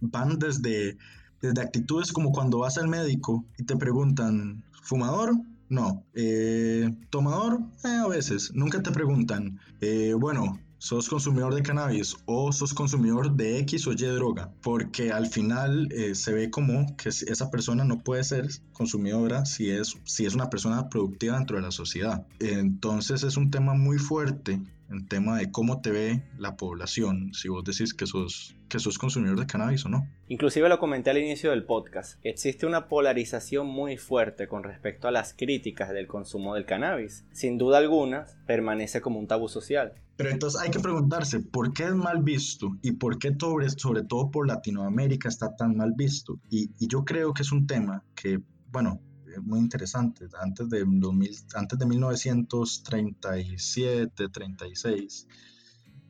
van 0.00 0.38
desde, 0.38 0.98
desde 1.40 1.60
actitudes 1.60 2.12
como 2.12 2.32
cuando 2.32 2.58
vas 2.58 2.78
al 2.78 2.88
médico 2.88 3.44
y 3.58 3.64
te 3.64 3.76
preguntan, 3.76 4.64
¿fumador? 4.82 5.32
No. 5.70 6.04
Eh, 6.14 6.90
¿Tomador? 7.10 7.60
Eh, 7.84 8.00
a 8.04 8.08
veces. 8.08 8.50
Nunca 8.54 8.82
te 8.82 8.90
preguntan, 8.90 9.60
eh, 9.80 10.14
bueno, 10.18 10.58
sos 10.78 11.08
consumidor 11.08 11.54
de 11.54 11.62
cannabis 11.62 12.16
o 12.26 12.50
sos 12.52 12.74
consumidor 12.74 13.36
de 13.36 13.60
X 13.60 13.86
o 13.86 13.92
Y 13.92 14.04
droga, 14.06 14.50
porque 14.62 15.12
al 15.12 15.28
final 15.28 15.88
se 16.14 16.32
ve 16.32 16.50
como 16.50 16.96
que 16.96 17.10
esa 17.10 17.50
persona 17.50 17.84
no 17.84 17.98
puede 17.98 18.24
ser 18.24 18.48
consumidora 18.72 19.44
si 19.46 19.70
es, 19.70 19.94
si 20.04 20.26
es 20.26 20.34
una 20.34 20.50
persona 20.50 20.88
productiva 20.88 21.36
dentro 21.36 21.56
de 21.56 21.62
la 21.62 21.70
sociedad. 21.70 22.26
Entonces 22.40 23.22
es 23.22 23.36
un 23.36 23.50
tema 23.50 23.74
muy 23.74 23.98
fuerte 23.98 24.60
en 24.90 25.06
tema 25.06 25.38
de 25.38 25.50
cómo 25.50 25.80
te 25.80 25.90
ve 25.90 26.22
la 26.38 26.56
población, 26.56 27.32
si 27.32 27.48
vos 27.48 27.64
decís 27.64 27.94
que 27.94 28.06
sos, 28.06 28.56
que 28.68 28.78
sos 28.78 28.98
consumidor 28.98 29.38
de 29.38 29.46
cannabis 29.46 29.84
o 29.86 29.88
no. 29.88 30.06
Inclusive 30.28 30.68
lo 30.68 30.78
comenté 30.78 31.10
al 31.10 31.18
inicio 31.18 31.50
del 31.50 31.64
podcast, 31.64 32.18
existe 32.22 32.66
una 32.66 32.88
polarización 32.88 33.66
muy 33.66 33.96
fuerte 33.96 34.48
con 34.48 34.62
respecto 34.62 35.08
a 35.08 35.10
las 35.10 35.34
críticas 35.34 35.90
del 35.90 36.06
consumo 36.06 36.54
del 36.54 36.66
cannabis. 36.66 37.24
Sin 37.32 37.58
duda 37.58 37.78
alguna, 37.78 38.26
permanece 38.46 39.00
como 39.00 39.18
un 39.18 39.26
tabú 39.26 39.48
social. 39.48 39.94
Pero 40.16 40.30
entonces 40.30 40.60
hay 40.60 40.70
que 40.70 40.80
preguntarse, 40.80 41.40
¿por 41.40 41.72
qué 41.72 41.84
es 41.84 41.94
mal 41.94 42.22
visto? 42.22 42.76
¿Y 42.82 42.92
por 42.92 43.18
qué 43.18 43.34
sobre, 43.38 43.70
sobre 43.70 44.02
todo 44.02 44.30
por 44.30 44.46
Latinoamérica 44.46 45.28
está 45.28 45.56
tan 45.56 45.76
mal 45.76 45.94
visto? 45.96 46.38
Y, 46.50 46.70
y 46.78 46.88
yo 46.88 47.04
creo 47.04 47.32
que 47.32 47.42
es 47.42 47.52
un 47.52 47.66
tema 47.66 48.04
que, 48.14 48.40
bueno, 48.70 49.00
muy 49.42 49.60
interesante. 49.60 50.26
Antes 50.40 50.70
de, 50.70 50.84
2000, 50.86 51.36
antes 51.54 51.78
de 51.78 51.86
1937, 51.86 54.28
36, 54.28 55.26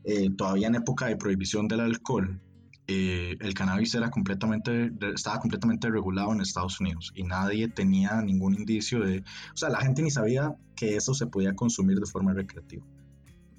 eh, 0.04 0.30
todavía 0.36 0.68
en 0.68 0.76
época 0.76 1.06
de 1.06 1.16
prohibición 1.16 1.66
del 1.68 1.80
alcohol, 1.80 2.40
eh, 2.86 3.36
el 3.40 3.54
cannabis 3.54 3.94
era 3.94 4.10
completamente, 4.10 4.90
estaba 5.14 5.38
completamente 5.38 5.88
regulado 5.88 6.32
en 6.32 6.40
Estados 6.40 6.80
Unidos 6.80 7.12
y 7.14 7.22
nadie 7.22 7.68
tenía 7.68 8.20
ningún 8.20 8.54
indicio 8.54 9.00
de, 9.00 9.20
o 9.20 9.56
sea, 9.56 9.68
la 9.68 9.80
gente 9.80 10.02
ni 10.02 10.10
sabía 10.10 10.56
que 10.74 10.96
eso 10.96 11.14
se 11.14 11.28
podía 11.28 11.54
consumir 11.54 12.00
de 12.00 12.06
forma 12.06 12.32
recreativa. 12.32 12.84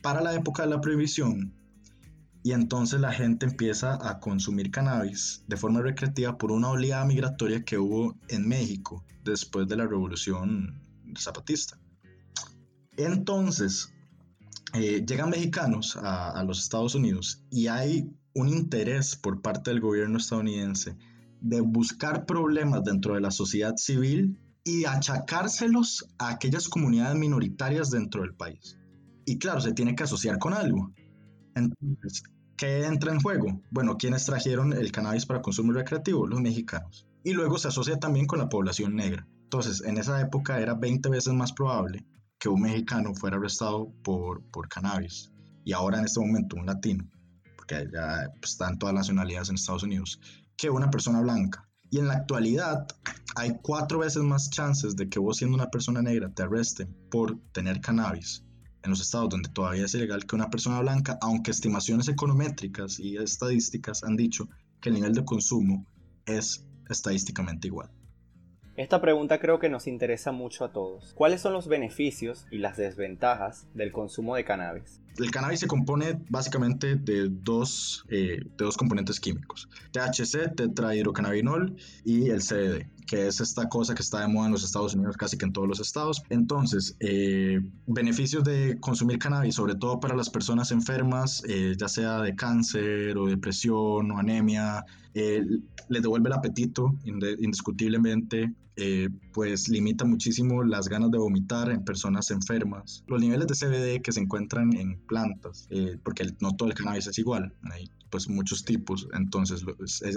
Para 0.02 0.22
la 0.22 0.34
época 0.34 0.64
de 0.64 0.70
la 0.70 0.82
prohibición, 0.82 1.54
y 2.44 2.54
entonces 2.54 3.00
la 3.00 3.14
gente 3.14 3.46
empieza 3.46 4.00
a 4.02 4.20
consumir 4.20 4.72
cannabis 4.72 5.44
de 5.48 5.58
forma 5.58 5.82
recreativa 5.82 6.38
por 6.38 6.52
una 6.52 6.70
oleada 6.70 7.06
migratoria 7.06 7.64
que 7.64 7.78
hubo 7.78 8.18
en 8.30 8.48
México 8.48 9.04
después 9.24 9.68
de 9.68 9.76
la 9.76 9.86
revolución 9.86 10.82
zapatista. 11.18 11.78
Entonces, 12.98 13.94
eh, 14.74 15.04
llegan 15.06 15.30
mexicanos 15.30 15.98
a, 16.02 16.44
los 16.44 16.60
Estados 16.60 16.96
Unidos 16.96 17.44
y 17.50 17.68
hay 17.68 18.10
un 18.34 18.48
interés 18.48 19.16
por 19.16 19.42
parte 19.42 19.70
del 19.72 19.82
gobierno 19.82 20.18
estadounidense 20.18 20.98
de 21.42 21.62
buscar 21.62 22.26
problemas 22.26 22.84
dentro 22.84 23.16
de 23.16 23.22
la 23.22 23.32
sociedad 23.32 23.76
civil 23.76 24.40
y 24.64 24.86
achacárselos 24.86 26.08
a 26.18 26.30
aquellas 26.30 26.70
comunidades 26.70 27.18
minoritarias 27.18 27.90
dentro 27.90 28.22
del 28.22 28.34
país. 28.34 28.78
Y 29.26 29.38
claro, 29.38 29.60
se 29.60 29.74
tiene 29.74 29.96
que 29.96 30.04
asociar 30.04 30.40
con 30.40 30.54
algo. 30.54 30.94
Entonces, 31.56 32.24
¿qué 32.58 32.86
entra 32.86 33.12
en 33.12 33.20
juego? 33.20 33.62
Bueno, 33.72 33.98
¿quiénes 33.98 34.26
trajeron 34.26 34.74
el 34.74 34.92
cannabis 34.92 35.26
para 35.26 35.42
consumo 35.42 35.74
recreativo? 35.74 36.28
Los 36.28 36.42
mexicanos. 36.42 37.08
Y 37.24 37.34
luego 37.34 37.58
se 37.58 37.68
asocia 37.68 38.00
también 38.00 38.26
con 38.26 38.40
la 38.40 38.50
población 38.50 38.96
negra. 38.96 39.28
Entonces, 39.44 39.82
en 39.82 39.98
esa 39.98 40.20
época 40.22 40.60
era 40.60 40.74
20 40.74 41.10
veces 41.10 41.34
más 41.34 41.54
probable 41.54 42.06
que 42.40 42.50
un 42.50 42.62
mexicano 42.62 43.14
fuera 43.14 43.38
arrestado 43.38 43.92
por, 44.04 44.44
por 44.52 44.68
cannabis. 44.68 45.32
Y 45.64 45.74
ahora 45.74 46.00
en 46.00 46.06
este 46.06 46.20
momento 46.20 46.56
un 46.56 46.66
latino, 46.66 47.08
porque 47.56 47.88
ya 47.94 48.32
están 48.42 48.80
todas 48.80 48.96
las 48.96 49.04
nacionalidades 49.04 49.50
en 49.50 49.56
Estados 49.56 49.84
Unidos, 49.84 50.20
que 50.58 50.70
una 50.70 50.90
persona 50.90 51.22
blanca. 51.22 51.68
Y 51.92 52.00
en 52.00 52.08
la 52.08 52.16
actualidad 52.16 52.88
hay 53.36 53.58
cuatro 53.62 54.00
veces 54.00 54.24
más 54.24 54.50
chances 54.50 54.96
de 54.96 55.10
que 55.10 55.20
vos 55.20 55.38
siendo 55.38 55.56
una 55.56 55.70
persona 55.70 56.02
negra 56.02 56.34
te 56.34 56.44
arresten 56.44 56.96
por 57.12 57.38
tener 57.52 57.82
cannabis 57.82 58.44
en 58.84 58.90
los 58.90 59.02
estados 59.02 59.30
donde 59.30 59.50
todavía 59.50 59.86
es 59.86 59.94
ilegal 59.94 60.26
que 60.26 60.36
una 60.36 60.50
persona 60.50 60.80
blanca, 60.80 61.18
aunque 61.22 61.52
estimaciones 61.52 62.08
econométricas 62.08 63.00
y 63.00 63.18
estadísticas 63.18 64.04
han 64.04 64.16
dicho 64.16 64.48
que 64.80 64.90
el 64.90 64.96
nivel 64.96 65.14
de 65.14 65.26
consumo 65.26 65.86
es 66.26 66.66
estadísticamente 66.90 67.68
igual. 67.68 67.90
Esta 68.78 69.02
pregunta 69.02 69.40
creo 69.40 69.60
que 69.60 69.70
nos 69.70 69.86
interesa 69.86 70.32
mucho 70.32 70.64
a 70.66 70.72
todos. 70.72 71.14
¿Cuáles 71.14 71.42
son 71.42 71.54
los 71.54 71.68
beneficios 71.68 72.48
y 72.52 72.58
las 72.58 72.78
desventajas 72.78 73.68
del 73.74 73.92
consumo 73.92 74.36
de 74.36 74.46
cannabis? 74.46 75.02
El 75.18 75.32
cannabis 75.32 75.60
se 75.60 75.68
compone 75.68 76.22
básicamente 76.30 76.96
de 76.96 77.28
dos, 77.30 78.06
eh, 78.10 78.40
de 78.58 78.66
dos 78.66 78.78
componentes 78.78 79.20
químicos, 79.20 79.70
THC, 79.92 80.56
tetrahidrocannabinol 80.56 81.76
y 82.06 82.30
el 82.30 82.42
CBD, 82.42 82.88
que 83.08 83.28
es 83.28 83.42
esta 83.42 83.68
cosa 83.68 83.94
que 83.94 84.02
está 84.02 84.22
de 84.22 84.28
moda 84.28 84.48
en 84.48 84.54
los 84.54 84.64
Estados 84.64 84.96
Unidos, 84.96 85.18
casi 85.18 85.38
que 85.38 85.46
en 85.46 85.54
todos 85.54 85.68
los 85.68 85.80
estados. 85.80 86.24
Entonces, 86.30 86.96
eh, 87.00 87.60
beneficios 87.88 88.44
de 88.44 88.78
consumir 88.80 89.20
cannabis, 89.20 89.56
sobre 89.56 89.76
todo 89.76 90.00
para 90.00 90.16
las 90.16 90.30
personas 90.30 90.72
enfermas, 90.72 91.44
eh, 91.48 91.76
ya 91.78 91.88
sea 91.90 92.22
de 92.22 92.36
cáncer 92.36 93.18
o 93.18 93.28
depresión 93.28 94.12
o 94.12 94.18
anemia, 94.18 94.86
les 95.14 96.02
devuelve 96.02 96.30
el 96.30 96.34
apetito 96.34 96.96
indiscutiblemente, 97.04 98.54
eh, 98.76 99.10
pues 99.34 99.68
limita 99.70 100.06
muchísimo 100.06 100.64
las 100.64 100.88
ganas 100.88 101.12
de 101.12 101.18
vomitar 101.18 101.70
en 101.70 101.84
personas 101.84 102.32
enfermas. 102.32 103.04
Los 103.08 103.22
niveles 103.22 103.48
de 103.48 103.56
CBD 103.56 104.02
que 104.02 104.12
se 104.12 104.22
encuentran 104.22 104.74
en 104.76 104.98
plantas, 105.08 105.68
eh, 105.70 105.98
porque 106.04 106.26
no 106.40 106.56
todo 106.56 106.70
el 106.70 106.76
cannabis 106.76 107.08
es 107.08 107.18
igual, 107.20 107.54
hay 107.72 107.90
pues 108.10 108.28
muchos 108.28 108.66
tipos, 108.66 109.08
entonces 109.14 109.64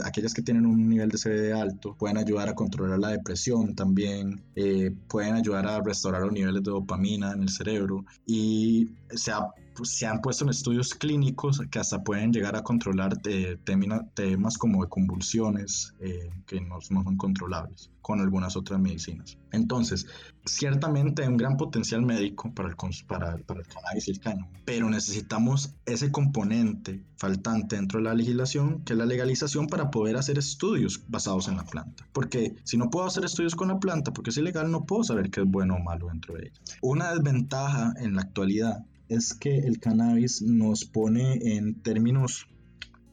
aquellas 0.04 0.34
que 0.34 0.42
tienen 0.42 0.66
un 0.66 0.88
nivel 0.88 1.10
de 1.10 1.16
CBD 1.16 1.52
alto 1.52 1.94
pueden 1.96 2.16
ayudar 2.16 2.48
a 2.48 2.54
controlar 2.54 2.98
la 2.98 3.10
depresión 3.10 3.76
también, 3.76 4.42
eh, 4.56 4.90
pueden 5.08 5.34
ayudar 5.34 5.66
a 5.68 5.80
restaurar 5.80 6.22
los 6.22 6.32
niveles 6.32 6.64
de 6.64 6.72
dopamina 6.72 7.32
en 7.32 7.42
el 7.42 7.48
cerebro 7.50 8.04
y 8.26 8.90
se 9.10 9.30
ha 9.30 9.46
pues, 9.74 9.90
se 9.90 10.06
han 10.06 10.20
puesto 10.20 10.44
en 10.44 10.50
estudios 10.50 10.94
clínicos 10.94 11.60
que 11.70 11.78
hasta 11.78 12.02
pueden 12.02 12.32
llegar 12.32 12.56
a 12.56 12.62
controlar 12.62 13.18
eh, 13.24 13.58
temas 13.64 14.58
como 14.58 14.82
de 14.82 14.88
convulsiones 14.88 15.94
eh, 16.00 16.30
que 16.46 16.60
no, 16.60 16.80
son 16.80 17.16
controlables 17.16 17.90
con 18.04 18.20
algunas 18.20 18.54
otras 18.54 18.78
medicinas. 18.78 19.38
Entonces, 19.50 20.06
ciertamente 20.44 21.22
hay 21.22 21.28
un 21.28 21.38
gran 21.38 21.56
potencial 21.56 22.02
médico 22.02 22.52
para 22.52 22.68
el, 22.68 22.76
cannabis 22.76 24.08
y 24.08 24.10
el 24.10 24.20
cáñamo, 24.20 24.50
pero 24.66 24.90
necesitamos 24.90 25.74
ese 25.86 26.12
componente 26.12 27.02
faltante 27.16 27.76
dentro 27.76 28.00
de 28.00 28.04
la 28.04 28.14
legislación, 28.14 28.84
que 28.84 28.92
es 28.92 28.98
la 28.98 29.06
legalización 29.06 29.68
para 29.68 29.90
poder 29.90 30.18
hacer 30.18 30.36
estudios 30.36 31.02
basados 31.08 31.48
en 31.48 31.56
la 31.56 31.64
planta. 31.64 32.06
Porque 32.12 32.54
si 32.64 32.76
no 32.76 32.90
puedo 32.90 33.06
hacer 33.06 33.24
estudios 33.24 33.54
con 33.54 33.68
la 33.68 33.78
planta, 33.78 34.12
porque 34.12 34.30
es 34.30 34.36
ilegal, 34.36 34.70
no 34.70 34.84
puedo 34.84 35.02
saber 35.02 35.30
qué 35.30 35.40
es 35.40 35.46
bueno 35.46 35.76
o 35.76 35.82
malo 35.82 36.08
dentro 36.08 36.34
de 36.34 36.48
ella. 36.48 36.60
Una 36.82 37.10
desventaja 37.14 37.94
en 37.96 38.16
la 38.16 38.22
actualidad 38.22 38.84
es 39.08 39.34
que 39.34 39.58
el 39.58 39.78
cannabis 39.80 40.42
nos 40.42 40.84
pone 40.84 41.56
en 41.56 41.80
términos 41.82 42.46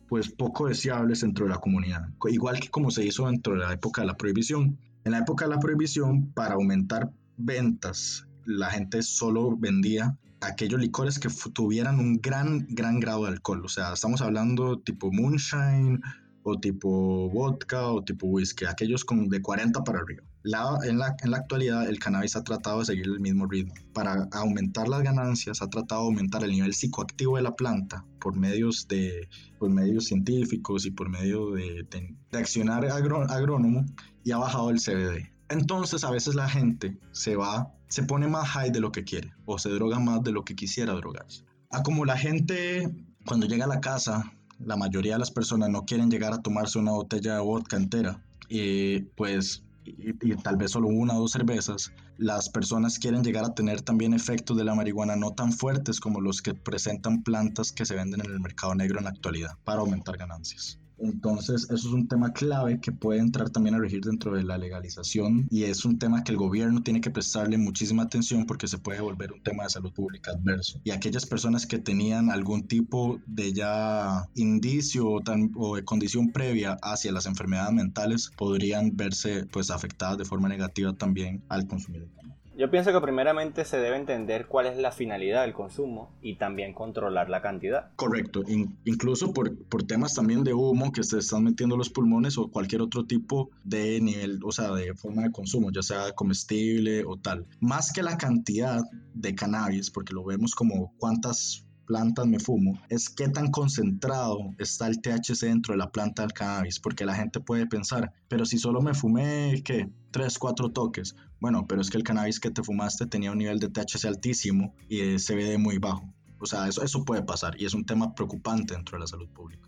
pues 0.07 0.29
poco 0.29 0.67
deseables 0.67 1.21
dentro 1.21 1.45
de 1.45 1.51
la 1.51 1.59
comunidad, 1.59 2.09
igual 2.29 2.59
que 2.59 2.69
como 2.69 2.91
se 2.91 3.05
hizo 3.05 3.27
dentro 3.27 3.53
de 3.53 3.59
la 3.59 3.73
época 3.73 4.01
de 4.01 4.07
la 4.07 4.17
prohibición. 4.17 4.77
En 5.05 5.13
la 5.13 5.19
época 5.19 5.45
de 5.45 5.51
la 5.55 5.59
prohibición, 5.59 6.31
para 6.33 6.55
aumentar 6.55 7.11
ventas, 7.37 8.27
la 8.45 8.69
gente 8.69 9.03
solo 9.03 9.55
vendía 9.57 10.17
aquellos 10.41 10.81
licores 10.81 11.17
que 11.17 11.29
tuvieran 11.53 11.99
un 11.99 12.19
gran, 12.21 12.67
gran 12.69 12.99
grado 12.99 13.23
de 13.23 13.29
alcohol. 13.29 13.63
O 13.63 13.69
sea, 13.69 13.93
estamos 13.93 14.21
hablando 14.21 14.79
tipo 14.79 15.11
moonshine 15.11 15.99
o 16.43 16.59
tipo 16.59 17.29
vodka 17.29 17.87
o 17.87 18.03
tipo 18.03 18.27
whisky, 18.27 18.65
aquellos 18.65 19.05
con 19.05 19.29
de 19.29 19.41
40 19.41 19.83
para 19.83 19.99
arriba. 19.99 20.23
En, 20.43 20.51
la, 20.97 21.15
en, 21.21 21.31
la, 21.31 21.37
actualidad 21.37 21.87
el 21.87 21.99
cannabis 21.99 22.35
ha 22.35 22.43
tratado 22.43 22.79
de 22.79 22.85
seguir 22.85 23.05
el 23.05 23.19
mismo 23.19 23.45
ritmo. 23.45 23.73
Para 23.93 24.27
aumentar 24.31 24.87
las 24.87 25.03
ganancias 25.03 25.61
ha 25.61 25.69
tratado 25.69 26.01
de 26.01 26.07
aumentar 26.07 26.43
el 26.43 26.51
nivel 26.51 26.73
psicoactivo 26.73 27.37
de 27.37 27.43
la 27.43 27.55
planta 27.55 28.05
por 28.19 28.35
medios, 28.35 28.87
de, 28.87 29.29
por 29.59 29.69
medios 29.69 30.05
científicos 30.05 30.85
y 30.85 30.91
por 30.91 31.09
medio 31.09 31.51
de, 31.51 31.85
de, 31.89 32.37
accionar 32.37 32.85
agrónomo 32.85 33.85
y 34.23 34.31
ha 34.31 34.37
bajado 34.37 34.71
el 34.71 34.79
CBD. 34.79 35.31
Entonces 35.49 36.03
a 36.03 36.11
veces 36.11 36.33
la 36.33 36.49
gente 36.49 36.97
se 37.11 37.35
va, 37.35 37.71
se 37.87 38.03
pone 38.03 38.27
más 38.27 38.47
high 38.49 38.71
de 38.71 38.79
lo 38.79 38.91
que 38.91 39.03
quiere 39.03 39.33
o 39.45 39.59
se 39.59 39.69
droga 39.69 39.99
más 39.99 40.23
de 40.23 40.31
lo 40.31 40.43
que 40.43 40.55
quisiera 40.55 40.93
drogarse. 40.93 41.43
A 41.69 41.83
como 41.83 42.03
la 42.05 42.17
gente 42.17 42.89
cuando 43.25 43.45
llega 43.45 43.65
a 43.65 43.67
la 43.67 43.81
casa, 43.81 44.33
la 44.59 44.75
mayoría 44.75 45.13
de 45.13 45.19
las 45.19 45.31
personas 45.31 45.69
no 45.69 45.85
quieren 45.85 46.09
llegar 46.09 46.33
a 46.33 46.41
tomarse 46.41 46.79
una 46.79 46.91
botella 46.91 47.35
de 47.35 47.41
vodka 47.41 47.77
entera, 47.77 48.23
y 48.49 48.99
pues 49.15 49.63
y, 49.85 50.35
tal 50.37 50.57
vez 50.57 50.71
solo 50.71 50.87
una 50.87 51.15
o 51.15 51.21
dos 51.21 51.31
cervezas, 51.31 51.91
las 52.17 52.49
personas 52.49 52.99
quieren 52.99 53.23
llegar 53.23 53.45
a 53.45 53.53
tener 53.53 53.81
también 53.81 54.13
efectos 54.13 54.57
de 54.57 54.63
la 54.63 54.75
marihuana 54.75 55.15
no 55.15 55.31
tan 55.31 55.51
fuertes 55.51 55.99
como 55.99 56.21
los 56.21 56.41
que 56.41 56.53
presentan 56.53 57.23
plantas 57.23 57.71
que 57.71 57.85
se 57.85 57.95
venden 57.95 58.21
en 58.25 58.31
el 58.31 58.39
mercado 58.39 58.75
negro 58.75 58.99
en 58.99 59.05
la 59.05 59.11
actualidad 59.11 59.57
para 59.63 59.81
aumentar 59.81 60.17
ganancias. 60.17 60.80
Entonces, 61.01 61.63
eso 61.63 61.87
es 61.87 61.93
un 61.93 62.07
tema 62.07 62.31
clave 62.33 62.79
que 62.79 62.91
puede 62.91 63.19
entrar 63.19 63.49
también 63.49 63.75
a 63.75 63.79
regir 63.79 64.01
dentro 64.01 64.35
de 64.35 64.43
la 64.43 64.57
legalización 64.57 65.47
y 65.49 65.63
es 65.63 65.85
un 65.85 65.99
tema 65.99 66.23
que 66.23 66.31
el 66.31 66.37
gobierno 66.37 66.83
tiene 66.83 67.01
que 67.01 67.09
prestarle 67.09 67.57
muchísima 67.57 68.03
atención 68.03 68.45
porque 68.45 68.67
se 68.67 68.77
puede 68.77 69.01
volver 69.01 69.31
un 69.31 69.41
tema 69.41 69.63
de 69.63 69.69
salud 69.69 69.91
pública 69.93 70.31
adverso. 70.31 70.79
Y 70.83 70.91
aquellas 70.91 71.25
personas 71.25 71.65
que 71.65 71.79
tenían 71.79 72.29
algún 72.29 72.67
tipo 72.67 73.19
de 73.25 73.53
ya 73.53 74.27
indicio 74.35 75.07
o, 75.07 75.21
o 75.55 75.75
de 75.75 75.83
condición 75.83 76.31
previa 76.31 76.77
hacia 76.81 77.11
las 77.11 77.25
enfermedades 77.25 77.73
mentales 77.73 78.31
podrían 78.37 78.95
verse 78.95 79.45
pues 79.51 79.71
afectadas 79.71 80.17
de 80.17 80.25
forma 80.25 80.49
negativa 80.49 80.93
también 80.93 81.43
al 81.49 81.67
consumir 81.67 82.03
el 82.03 82.09
Yo 82.57 82.69
pienso 82.69 82.91
que 82.91 82.99
primeramente 82.99 83.63
se 83.63 83.77
debe 83.77 83.95
entender 83.95 84.47
cuál 84.47 84.67
es 84.67 84.77
la 84.77 84.91
finalidad 84.91 85.43
del 85.43 85.53
consumo 85.53 86.11
y 86.21 86.35
también 86.35 86.73
controlar 86.73 87.29
la 87.29 87.41
cantidad. 87.41 87.91
Correcto, 87.95 88.43
incluso 88.85 89.33
por, 89.33 89.57
por, 89.65 89.83
temas 89.83 90.13
también 90.13 90.43
de 90.43 90.53
humo 90.53 90.91
que 90.91 91.03
se 91.03 91.19
están 91.19 91.45
metiendo 91.45 91.77
los 91.77 91.89
pulmones 91.89 92.37
o 92.37 92.49
cualquier 92.49 92.81
otro 92.81 93.05
tipo 93.05 93.49
de 93.63 94.01
nivel, 94.01 94.39
o 94.43 94.51
sea, 94.51 94.71
de 94.73 94.93
forma 94.95 95.23
de 95.23 95.31
consumo, 95.31 95.71
ya 95.71 95.81
sea 95.81 96.11
comestible 96.11 97.03
o 97.05 97.17
tal. 97.17 97.45
Más 97.59 97.93
que 97.93 98.03
la 98.03 98.17
cantidad 98.17 98.81
de 99.13 99.35
cannabis, 99.35 99.89
porque 99.89 100.13
lo 100.13 100.23
vemos 100.23 100.53
como 100.53 100.93
cuántas 100.97 101.65
plantas 101.91 102.25
me 102.25 102.39
fumo 102.39 102.79
es 102.87 103.09
qué 103.09 103.27
tan 103.27 103.51
concentrado 103.51 104.55
está 104.59 104.87
el 104.87 105.01
THC 105.01 105.41
dentro 105.41 105.73
de 105.73 105.77
la 105.77 105.91
planta 105.91 106.21
del 106.21 106.31
cannabis, 106.31 106.79
porque 106.79 107.03
la 107.03 107.15
gente 107.15 107.41
puede 107.41 107.67
pensar, 107.67 108.13
pero 108.29 108.45
si 108.45 108.57
solo 108.57 108.79
me 108.79 108.93
fumé, 108.93 109.61
¿qué? 109.65 109.89
3, 110.11 110.39
4 110.39 110.69
toques. 110.69 111.17
Bueno, 111.41 111.65
pero 111.67 111.81
es 111.81 111.89
que 111.89 111.97
el 111.97 112.03
cannabis 112.03 112.39
que 112.39 112.49
te 112.49 112.63
fumaste 112.63 113.07
tenía 113.07 113.33
un 113.33 113.39
nivel 113.39 113.59
de 113.59 113.67
THC 113.67 114.05
altísimo 114.05 114.73
y 114.87 114.99
de 114.99 115.17
CBD 115.17 115.59
muy 115.59 115.79
bajo. 115.79 116.09
O 116.39 116.45
sea, 116.45 116.69
eso, 116.69 116.81
eso 116.81 117.03
puede 117.03 117.23
pasar 117.23 117.59
y 117.59 117.65
es 117.65 117.73
un 117.73 117.85
tema 117.85 118.15
preocupante 118.15 118.73
dentro 118.73 118.95
de 118.95 119.01
la 119.01 119.07
salud 119.07 119.27
pública. 119.27 119.67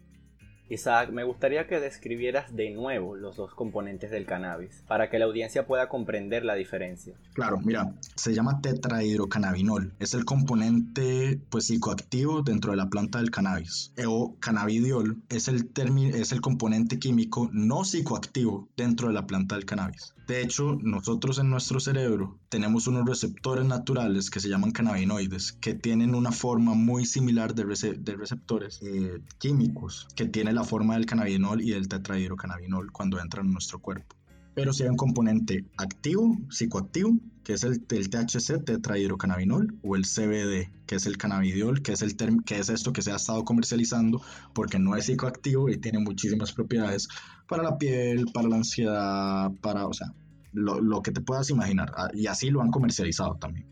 Isaac, 0.74 1.12
me 1.12 1.24
gustaría 1.24 1.68
que 1.68 1.80
describieras 1.80 2.56
de 2.56 2.72
nuevo 2.72 3.16
los 3.16 3.36
dos 3.36 3.54
componentes 3.54 4.12
del 4.12 4.26
cannabis, 4.26 4.84
para 4.88 5.10
que 5.10 5.20
la 5.20 5.26
audiencia 5.26 5.66
pueda 5.66 5.90
comprender 5.90 6.44
la 6.44 6.56
diferencia. 6.56 7.16
Claro, 7.34 7.60
mira, 7.64 7.94
se 8.16 8.34
llama 8.34 8.62
tetrahidrocannabinol. 8.62 9.94
Es 10.00 10.14
el 10.14 10.26
componente 10.26 11.40
pues, 11.50 11.68
psicoactivo 11.68 12.42
dentro 12.42 12.72
de 12.72 12.78
la 12.78 12.90
planta 12.90 13.20
del 13.20 13.32
cannabis. 13.32 13.94
O 14.08 14.36
cannabidiol 14.40 15.22
es 15.30 15.48
el, 15.48 15.70
es 16.14 16.32
el 16.32 16.42
componente 16.42 17.00
químico 17.00 17.50
no 17.54 17.84
psicoactivo 17.84 18.68
dentro 18.76 19.08
de 19.08 19.14
la 19.14 19.28
planta 19.28 19.56
del 19.56 19.66
cannabis. 19.66 20.14
De 20.28 20.42
hecho, 20.42 20.78
nosotros 20.82 21.38
en 21.40 21.50
nuestro 21.50 21.80
cerebro 21.82 22.40
tenemos 22.54 22.86
unos 22.86 23.10
receptores 23.10 23.66
naturales 23.66 24.30
que 24.30 24.40
se 24.40 24.48
llaman 24.48 24.70
cannabinoides, 24.70 25.54
que 25.54 25.74
tienen 25.74 26.14
una 26.14 26.32
forma 26.32 26.76
muy 26.76 27.04
similar 27.08 27.56
de, 27.56 27.64
receptores 27.64 28.80
eh, 28.84 29.24
químicos, 29.40 30.08
que 30.16 30.28
tiene 30.28 30.54
la 30.54 30.64
forma 30.64 30.94
del 30.94 31.08
cannabinol 31.08 31.64
y 31.64 31.72
del 31.72 31.88
tetrahidrocannabinol 31.88 32.92
cuando 32.92 33.20
entran 33.20 33.48
en 33.48 33.54
nuestro 33.54 33.80
cuerpo. 33.80 34.16
Pero 34.54 34.72
si 34.72 34.84
hay 34.84 34.90
un 34.90 34.98
componente 34.98 35.66
activo, 35.78 36.38
psicoactivo, 36.52 37.18
que 37.44 37.54
es 37.54 37.64
el, 37.64 37.84
el 37.90 38.10
THC, 38.12 38.64
tetrahidrocannabinol, 38.64 39.74
o 39.82 39.96
el 39.96 40.04
CBD, 40.04 40.70
que 40.86 40.98
es 40.98 41.08
el 41.08 41.18
cannabidiol, 41.18 41.82
que 41.82 41.94
es, 41.94 42.04
el 42.04 42.16
que 42.46 42.60
es 42.60 42.70
esto 42.70 42.94
que 42.94 43.02
se 43.02 43.12
ha 43.12 43.16
estado 43.16 43.44
comercializando 43.46 44.22
porque 44.54 44.78
no 44.78 44.96
es 44.96 45.08
psicoactivo 45.08 45.70
y 45.70 45.78
tiene 45.78 45.98
muchísimas 45.98 46.54
propiedades 46.54 47.08
para 47.48 47.64
la 47.64 47.80
piel, 47.80 48.28
para 48.32 48.48
la 48.48 48.58
ansiedad, 48.58 49.52
para, 49.60 49.88
o 49.88 49.94
sea, 49.94 50.14
lo, 50.54 50.80
lo 50.80 51.02
que 51.02 51.12
te 51.12 51.22
puedas 51.22 51.50
imaginar. 51.50 51.92
Ah, 51.96 52.10
y 52.14 52.28
así 52.28 52.50
lo 52.50 52.62
han 52.62 52.72
comercializado 52.72 53.36
también. 53.36 53.68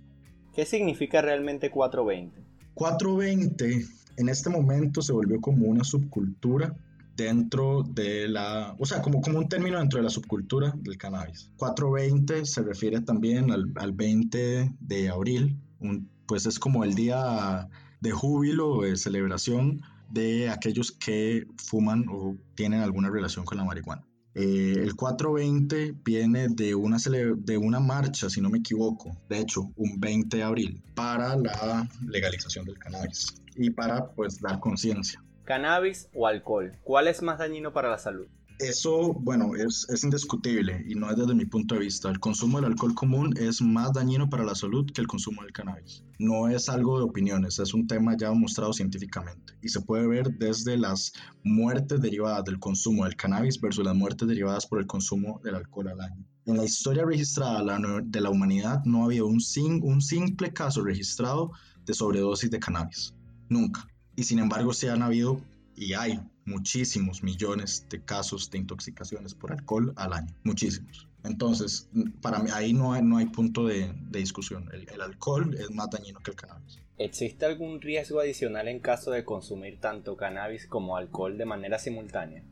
¿Qué 0.53 0.65
significa 0.65 1.21
realmente 1.21 1.71
420? 1.71 2.41
420 2.73 3.85
en 4.17 4.29
este 4.29 4.49
momento 4.49 5.01
se 5.01 5.13
volvió 5.13 5.39
como 5.39 5.67
una 5.67 5.83
subcultura 5.83 6.75
dentro 7.15 7.83
de 7.83 8.27
la, 8.27 8.75
o 8.79 8.85
sea, 8.85 9.01
como, 9.01 9.21
como 9.21 9.39
un 9.39 9.49
término 9.49 9.79
dentro 9.79 9.99
de 9.99 10.03
la 10.03 10.09
subcultura 10.09 10.73
del 10.77 10.97
cannabis. 10.97 11.51
420 11.57 12.45
se 12.45 12.61
refiere 12.63 13.01
también 13.01 13.51
al, 13.51 13.71
al 13.75 13.91
20 13.91 14.73
de 14.79 15.09
abril, 15.09 15.57
un, 15.79 16.09
pues 16.25 16.45
es 16.45 16.59
como 16.59 16.83
el 16.83 16.95
día 16.95 17.67
de 17.99 18.11
júbilo, 18.11 18.81
de 18.81 18.95
celebración 18.97 19.81
de 20.09 20.49
aquellos 20.49 20.91
que 20.91 21.47
fuman 21.57 22.05
o 22.09 22.35
tienen 22.55 22.81
alguna 22.81 23.09
relación 23.09 23.45
con 23.45 23.57
la 23.57 23.63
marihuana. 23.63 24.03
Eh, 24.33 24.75
el 24.77 24.95
420 24.95 25.93
viene 26.05 26.47
de 26.47 26.73
una, 26.73 26.97
de 26.97 27.57
una 27.57 27.79
marcha, 27.79 28.29
si 28.29 28.39
no 28.39 28.49
me 28.49 28.59
equivoco, 28.59 29.17
de 29.27 29.39
hecho, 29.39 29.71
un 29.75 29.99
20 29.99 30.37
de 30.37 30.43
abril, 30.43 30.81
para 30.95 31.35
la 31.35 31.87
legalización 32.07 32.65
del 32.65 32.77
cannabis 32.77 33.41
y 33.55 33.69
para 33.71 34.07
pues 34.11 34.39
dar 34.39 34.59
conciencia. 34.59 35.21
¿Cannabis 35.43 36.07
o 36.13 36.27
alcohol? 36.27 36.77
¿Cuál 36.83 37.07
es 37.07 37.21
más 37.21 37.39
dañino 37.39 37.73
para 37.73 37.89
la 37.89 37.97
salud? 37.97 38.27
Eso, 38.61 39.13
bueno, 39.13 39.55
es, 39.55 39.87
indiscutible 40.03 40.85
y 40.87 40.93
no 40.93 41.09
es 41.09 41.17
desde 41.17 41.33
mi 41.33 41.45
punto 41.45 41.73
de 41.73 41.81
vista. 41.81 42.09
El 42.09 42.19
consumo 42.19 42.59
del 42.59 42.71
alcohol 42.71 42.93
común 42.93 43.33
es 43.35 43.59
más 43.59 43.91
dañino 43.91 44.29
para 44.29 44.43
la 44.43 44.53
salud 44.53 44.85
que 44.93 45.01
el 45.01 45.07
consumo 45.07 45.41
del 45.41 45.51
cannabis. 45.51 46.03
No 46.19 46.47
es 46.47 46.69
algo 46.69 46.99
de 46.99 47.05
opiniones, 47.05 47.57
es 47.57 47.73
un 47.73 47.87
tema 47.87 48.15
ya 48.15 48.31
mostrado 48.31 48.71
científicamente 48.71 49.53
y 49.63 49.69
se 49.69 49.81
puede 49.81 50.05
ver 50.05 50.37
desde 50.37 50.77
las 50.77 51.11
muertes 51.43 52.01
derivadas 52.01 52.45
del 52.45 52.59
consumo 52.59 53.05
del 53.05 53.15
cannabis 53.15 53.59
versus 53.59 53.83
las 53.83 53.95
muertes 53.95 54.27
derivadas 54.27 54.67
por 54.67 54.79
el 54.79 54.85
consumo 54.85 55.41
del 55.43 55.55
alcohol 55.55 55.87
al 55.87 56.01
año. 56.01 56.23
En 56.45 56.57
la 56.57 56.65
historia 56.65 57.03
registrada 57.03 57.63
de 58.03 58.21
la 58.21 58.29
humanidad 58.29 58.83
no 58.85 59.05
había 59.05 59.23
un, 59.23 59.39
un 59.81 60.01
simple 60.01 60.53
caso 60.53 60.83
registrado 60.83 61.51
de 61.83 61.95
sobredosis 61.95 62.51
de 62.51 62.59
cannabis. 62.59 63.15
Nunca. 63.49 63.87
Y 64.15 64.23
sin 64.23 64.37
embargo, 64.37 64.71
se 64.71 64.91
han 64.91 65.01
habido 65.01 65.41
y 65.75 65.93
hay 65.93 66.19
muchísimos 66.45 67.23
millones 67.23 67.85
de 67.89 68.01
casos 68.01 68.49
de 68.49 68.57
intoxicaciones 68.57 69.33
por 69.33 69.51
alcohol 69.51 69.93
al 69.95 70.13
año. 70.13 70.33
Muchísimos. 70.43 71.07
Entonces, 71.23 71.87
para 72.21 72.39
mí 72.39 72.49
ahí 72.53 72.73
no 72.73 72.93
hay, 72.93 73.03
no 73.03 73.17
hay 73.17 73.27
punto 73.27 73.67
de, 73.67 73.93
discusión. 74.09 74.69
El, 74.73 74.89
el, 74.89 75.01
alcohol 75.01 75.55
es 75.59 75.69
más 75.71 75.89
dañino 75.89 76.19
que 76.19 76.31
el 76.31 76.37
cannabis. 76.37 76.79
¿Existe 76.97 77.45
algún 77.45 77.81
riesgo 77.81 78.19
adicional 78.19 78.67
en 78.67 78.79
caso 78.79 79.11
de 79.11 79.23
consumir 79.23 79.79
tanto 79.79 80.17
cannabis 80.17 80.65
como 80.67 80.97
alcohol 80.97 81.37
de 81.37 81.45
manera 81.45 81.77
simultánea? 81.79 82.43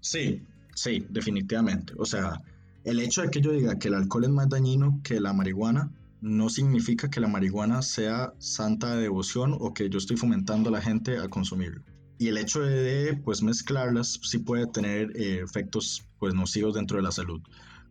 Sí, 0.00 0.42
sí, 0.74 1.06
definitivamente. 1.08 1.92
O 1.98 2.06
sea, 2.06 2.42
el 2.84 3.00
hecho 3.00 3.22
de 3.22 3.30
que 3.30 3.40
yo 3.40 3.52
diga 3.52 3.78
que 3.78 3.88
el 3.88 3.94
alcohol 3.94 4.24
es 4.24 4.30
más 4.30 4.48
dañino 4.48 5.00
que 5.02 5.20
la 5.20 5.32
marihuana 5.32 5.92
no 6.20 6.48
significa 6.48 7.10
que 7.10 7.20
la 7.20 7.28
marihuana 7.28 7.82
sea 7.82 8.32
santa 8.38 8.94
de 8.94 9.02
devoción 9.02 9.56
o 9.58 9.72
que 9.72 9.88
yo 9.88 9.98
estoy 9.98 10.16
fomentando 10.16 10.70
a 10.70 10.72
la 10.72 10.80
gente 10.80 11.18
a 11.18 11.28
consumirlo. 11.28 11.82
Y 12.18 12.28
el 12.28 12.36
hecho 12.36 12.60
de 12.60 13.18
pues 13.24 13.42
mezclarlas 13.42 14.18
sí 14.22 14.38
puede 14.38 14.66
tener 14.66 15.16
eh, 15.16 15.40
efectos 15.42 16.04
pues 16.18 16.34
nocivos 16.34 16.74
dentro 16.74 16.96
de 16.96 17.04
la 17.04 17.12
salud. 17.12 17.40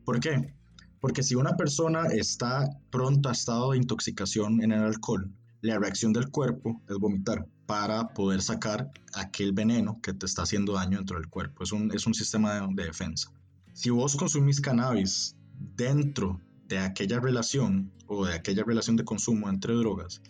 ¿Por 0.04 0.20
qué? 0.20 0.54
Porque 1.00 1.24
si 1.24 1.36
una 1.36 1.56
persona 1.56 2.08
está 2.08 2.70
pronta 2.90 3.30
a 3.30 3.32
estado 3.32 3.72
de 3.72 3.78
intoxicación 3.78 4.62
en 4.62 4.72
el 4.72 4.84
alcohol, 4.84 5.32
la 5.62 5.80
reacción 5.80 6.14
del 6.14 6.30
cuerpo 6.30 6.82
es 6.90 6.98
vomitar 6.98 7.46
para 7.66 8.10
poder 8.10 8.42
sacar 8.42 8.92
aquel 9.14 9.52
veneno 9.52 10.00
que 10.02 10.14
te 10.14 10.26
está 10.26 10.44
haciendo 10.44 10.74
daño 10.74 10.98
dentro 10.98 11.18
del 11.18 11.30
cuerpo. 11.30 11.64
Es 11.64 11.72
un, 11.72 11.92
es 11.94 12.08
un 12.08 12.14
sistema 12.14 12.56
de, 12.56 12.68
de 12.74 12.84
defensa. 12.86 13.32
Si 13.74 13.90
vos 13.90 14.16
consumís 14.16 14.60
cannabis 14.60 15.36
dentro 15.76 16.42
de 16.68 16.80
aquella 16.80 17.20
relación 17.20 17.92
o 18.08 18.26
de 18.26 18.34
aquella 18.34 18.64
relación 18.64 18.96
de 18.96 19.04
consumo 19.04 19.50
entre 19.50 19.74
drogas, 19.74 20.22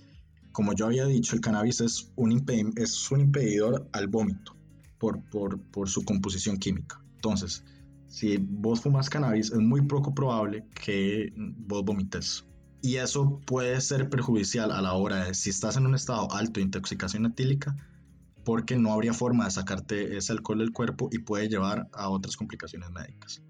como 0.58 0.74
yo 0.74 0.88
había 0.88 1.06
dicho, 1.06 1.36
el 1.36 1.42
cannabis 1.42 1.82
es 1.82 2.12
un, 2.16 2.44
es 2.78 3.12
un 3.12 3.20
impedidor 3.22 3.88
al 3.94 4.08
vómito 4.08 4.56
por, 4.98 5.22
por, 5.30 5.62
por 5.70 5.88
su 5.88 6.04
composición 6.04 6.58
química. 6.58 7.00
Entonces, 7.14 7.64
si 8.08 8.38
vos 8.38 8.82
fumas 8.82 9.08
cannabis, 9.08 9.52
es 9.52 9.60
muy 9.60 9.84
poco 9.84 10.16
probable 10.16 10.66
que 10.84 11.32
vos 11.36 11.86
vomites. 11.86 12.44
Y 12.82 12.96
eso 12.96 13.40
puede 13.46 13.80
ser 13.82 14.10
perjudicial 14.10 14.72
a 14.72 14.82
la 14.82 14.94
hora 14.94 15.26
de 15.26 15.36
si 15.36 15.52
estás 15.52 15.78
en 15.78 15.86
un 15.86 15.94
estado 15.94 16.32
alto 16.32 16.54
de 16.54 16.64
intoxicación 16.64 17.28
etílica, 17.28 17.76
porque 18.44 18.78
no 18.78 18.92
habría 18.92 19.14
forma 19.14 19.46
de 19.46 19.52
sacarte 19.52 20.18
ese 20.18 20.32
alcohol 20.32 20.58
del 20.58 20.74
cuerpo 20.74 21.08
y 21.12 21.20
puede 21.20 21.50
llevar 21.50 21.88
a 21.94 22.10
otras 22.10 22.36
complicaciones 22.36 22.90
médicas. 22.90 23.44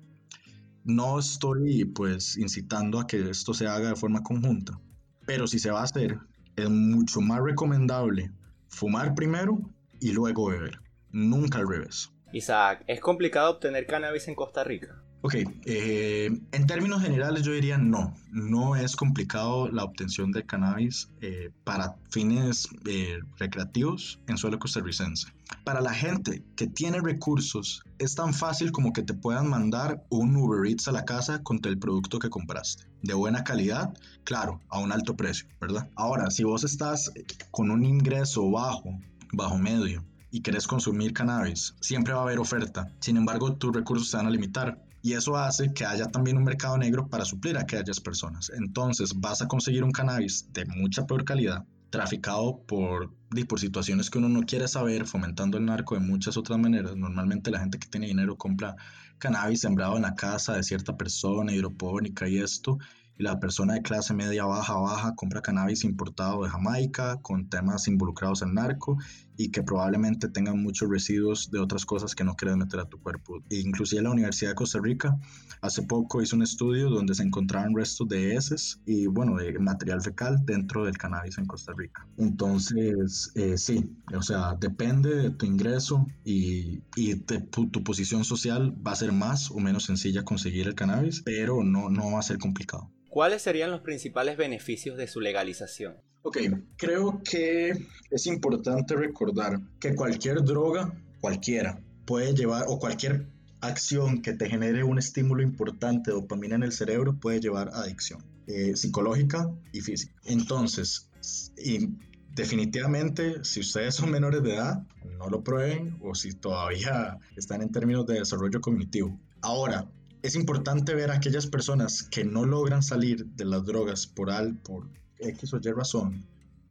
No 0.84 1.20
estoy 1.20 1.86
pues 1.86 2.36
incitando 2.36 3.00
a 3.00 3.08
que 3.08 3.30
esto 3.30 3.54
se 3.54 3.65
haga 3.65 3.88
de 3.88 3.96
forma 3.96 4.24
conjunta, 4.24 4.78
pero 5.26 5.48
si 5.48 5.58
se 5.58 5.72
va 5.72 5.80
a 5.80 5.84
hacer, 5.84 6.20
es 6.58 6.70
mucho 6.70 7.22
más 7.22 7.39
recomendable 7.41 8.32
fumar 8.67 9.13
primero 9.13 9.60
y 10.02 10.12
luego 10.12 10.50
beber, 10.50 10.80
nunca 11.12 11.60
al 11.60 11.70
revés. 11.70 12.12
Isaac, 12.34 12.84
¿es 12.88 13.00
complicado 13.00 13.52
obtener 13.52 13.86
cannabis 13.86 14.28
en 14.28 14.36
Costa 14.36 14.63
Rica? 14.63 15.04
Ok, 15.21 15.36
eh, 15.65 16.30
en 16.51 16.67
términos 16.67 17.01
generales 17.01 17.41
yo 17.41 17.51
diría 17.51 17.80
no, 17.80 18.13
no 18.32 18.75
es 18.75 18.95
complicado 18.95 19.67
la 19.69 19.84
obtención 19.84 20.32
de 20.32 20.45
cannabis 20.45 21.10
eh, 21.21 21.49
para 21.63 21.95
fines 22.12 22.69
eh, 22.86 23.19
recreativos 23.39 24.19
en 24.27 24.38
suelo 24.38 24.60
costarricense. 24.60 25.27
Para 25.63 25.82
la 25.82 25.93
gente 25.93 26.43
que 26.56 26.67
tiene 26.67 27.01
recursos 27.01 27.84
es 27.97 28.13
tan 28.13 28.34
fácil 28.34 28.71
como 28.71 28.93
que 28.93 29.01
te 29.01 29.15
puedan 29.15 29.49
mandar 29.49 30.06
un 30.10 30.36
Uber 30.36 30.69
Eats 30.69 30.88
a 30.88 30.91
la 30.91 31.03
casa 31.03 31.41
con 31.41 31.60
el 31.63 31.80
producto 31.80 32.19
que 32.19 32.30
compraste. 32.30 32.86
De 33.01 33.15
buena 33.15 33.43
calidad, 33.43 33.93
claro, 34.23 34.62
a 34.69 34.80
un 34.80 34.91
alto 34.91 35.15
precio, 35.15 35.47
¿verdad? 35.60 35.89
Ahora, 35.95 36.30
si 36.30 36.43
vos 36.43 36.63
estás 36.63 37.12
con 37.49 37.71
un 37.71 37.84
ingreso 37.86 38.51
bajo, 38.51 38.99
bajo 39.34 39.58
medio, 39.58 40.06
y 40.30 40.41
querés 40.41 40.67
consumir 40.67 41.13
cannabis, 41.13 41.75
siempre 41.80 42.13
va 42.13 42.19
a 42.19 42.23
haber 42.23 42.39
oferta. 42.39 42.91
Sin 42.99 43.17
embargo, 43.17 43.53
tus 43.53 43.73
recursos 43.73 44.10
se 44.10 44.17
van 44.17 44.27
a 44.27 44.30
limitar 44.30 44.87
y 45.02 45.14
eso 45.14 45.38
hace 45.38 45.74
que 45.74 45.86
haya 45.86 46.08
también 46.08 46.38
un 46.38 46.44
mercado 46.44 46.78
negro 46.78 47.08
para 47.08 47.26
suplir 47.26 47.58
a 47.58 47.62
aquellas 47.62 48.00
personas. 48.00 48.52
Entonces 48.56 49.14
vas 49.16 49.42
a 49.42 49.48
conseguir 49.48 49.84
un 49.84 49.92
cannabis 49.92 50.52
de 50.52 50.66
mucha 50.66 51.06
peor 51.06 51.24
calidad, 51.24 51.64
traficado 51.90 52.62
por, 52.68 53.14
por 53.48 53.60
situaciones 53.60 54.10
que 54.10 54.18
uno 54.18 54.30
no 54.30 54.42
quiere 54.42 54.68
saber, 54.68 55.06
fomentando 55.06 55.58
el 55.58 55.66
narco 55.66 55.96
de 55.96 56.02
muchas 56.02 56.38
otras 56.38 56.60
maneras. 56.60 56.96
Normalmente 56.96 57.52
la 57.52 57.60
gente 57.60 57.80
que 57.80 57.88
tiene 57.88 58.08
dinero 58.08 58.38
compra 58.38 58.76
cannabis 59.18 59.62
sembrado 59.62 59.96
en 59.96 60.04
la 60.04 60.16
casa 60.16 60.54
de 60.54 60.64
cierta 60.64 60.98
persona, 60.98 61.54
hidropónica 61.54 62.28
y 62.28 62.40
esto, 62.40 62.78
y 63.18 63.24
la 63.24 63.40
persona 63.40 63.74
de 63.74 63.82
clase 63.82 64.14
media 64.14 64.46
baja 64.46 64.76
baja 64.76 65.16
compra 65.16 65.42
cannabis 65.42 65.84
importado 65.84 66.44
de 66.44 66.50
Jamaica 66.50 67.18
con 67.22 67.50
temas 67.50 67.88
involucrados 67.88 68.44
en 68.44 68.54
narco 68.54 68.98
y 69.38 69.52
que 69.52 69.63
probablemente 69.63 70.28
tengan 70.28 70.62
muchos 70.62 70.89
residuos 70.89 71.52
de 71.52 71.60
otras 71.60 71.86
cosas 71.86 72.15
que 72.15 72.23
no 72.23 72.36
quieres 72.36 72.58
meter 72.58 72.80
a 72.80 72.89
tu 72.89 73.00
cuerpo. 73.00 73.43
E 73.50 73.60
inclusive 73.60 74.02
la 74.02 74.12
Universidad 74.12 74.52
de 74.52 74.56
Costa 74.56 74.80
Rica 74.82 75.17
hace 75.62 75.84
poco 75.84 76.21
hizo 76.21 76.36
un 76.36 76.43
estudio 76.43 76.89
donde 76.89 77.13
se 77.15 77.23
encontraban 77.23 77.76
restos 77.76 78.08
de 78.08 78.36
heces 78.36 78.82
y 78.86 79.06
bueno, 79.08 79.38
de 79.38 79.58
material 79.60 80.02
fecal 80.02 80.45
dentro 80.45 80.86
del 80.86 80.97
cannabis 80.97 81.38
en 81.38 81.45
Costa 81.45 81.73
Rica. 81.78 82.08
Entonces, 82.17 83.32
eh, 83.36 83.58
sí, 83.58 83.95
o 84.13 84.21
sea, 84.21 84.56
depende 84.60 85.15
de 85.15 85.30
tu 85.30 85.45
ingreso 85.45 86.08
y, 86.23 86.82
y 86.95 87.15
tu 87.15 87.84
posición 87.84 88.23
social 88.23 88.76
va 88.86 88.91
a 88.91 88.95
ser 88.95 89.12
más 89.12 89.52
o 89.52 89.60
menos 89.60 89.86
sencilla 89.86 90.23
conseguir 90.23 90.67
el 90.67 90.76
cannabis, 90.76 91.21
pero 91.23 91.63
no, 91.63 91.89
no 91.89 92.12
va 92.12 92.19
a 92.19 92.23
ser 92.23 92.39
complicado. 92.39 92.91
¿Cuáles 93.10 93.41
serían 93.41 93.71
los 93.71 93.82
principales 93.82 94.38
beneficios 94.38 94.97
de 94.97 95.08
su 95.08 95.21
legalización? 95.21 95.95
Ok, 96.28 96.40
creo 96.76 97.22
que 97.24 97.72
es 98.12 98.28
importante 98.28 98.98
recordar 98.98 99.62
que 99.80 99.96
cualquier 99.96 100.44
droga, 100.44 100.94
cualquiera, 101.22 101.80
puede 102.06 102.34
llevar, 102.34 102.66
o 102.68 102.80
cualquier 102.80 103.30
acción 103.62 104.22
que 104.22 104.34
te 104.34 104.50
genere 104.50 104.84
un 104.84 105.00
estímulo 105.00 105.42
importante 105.42 106.12
de 106.12 106.18
dopamina 106.18 106.56
en 106.56 106.63
el 106.63 106.74
cerebro 106.74 107.18
puede 107.18 107.40
llevar 107.40 107.70
a 107.70 107.84
adicción 107.84 108.26
eh, 108.46 108.76
psicológica 108.76 109.50
y 109.72 109.80
física. 109.80 110.13
Entonces, 110.26 111.10
y 111.58 111.92
definitivamente, 112.36 113.46
si 113.46 113.62
ustedes 113.62 113.96
son 113.96 114.12
menores 114.12 114.44
de 114.44 114.56
edad, 114.56 114.86
no 115.18 115.30
lo 115.30 115.46
prueben 115.46 115.98
o 116.02 116.13
si 116.13 116.34
todavía 116.34 117.18
están 117.38 117.62
en 117.62 117.72
términos 117.72 118.06
de 118.06 118.16
desarrollo 118.16 118.60
cognitivo. 118.60 119.18
Ahora, 119.40 119.90
es 120.24 120.36
importante 120.36 120.94
ver 120.94 121.10
a 121.10 121.16
aquellas 121.16 121.48
personas 121.48 122.04
que 122.04 122.26
no 122.26 122.44
logran 122.44 122.84
salir 122.84 123.26
de 123.28 123.46
las 123.46 123.63
drogas 123.63 124.08
por, 124.08 124.30
al, 124.30 124.58
por 124.58 124.90
X 125.19 125.53
o 125.53 125.58
Y 125.58 125.71
razón, 125.71 126.25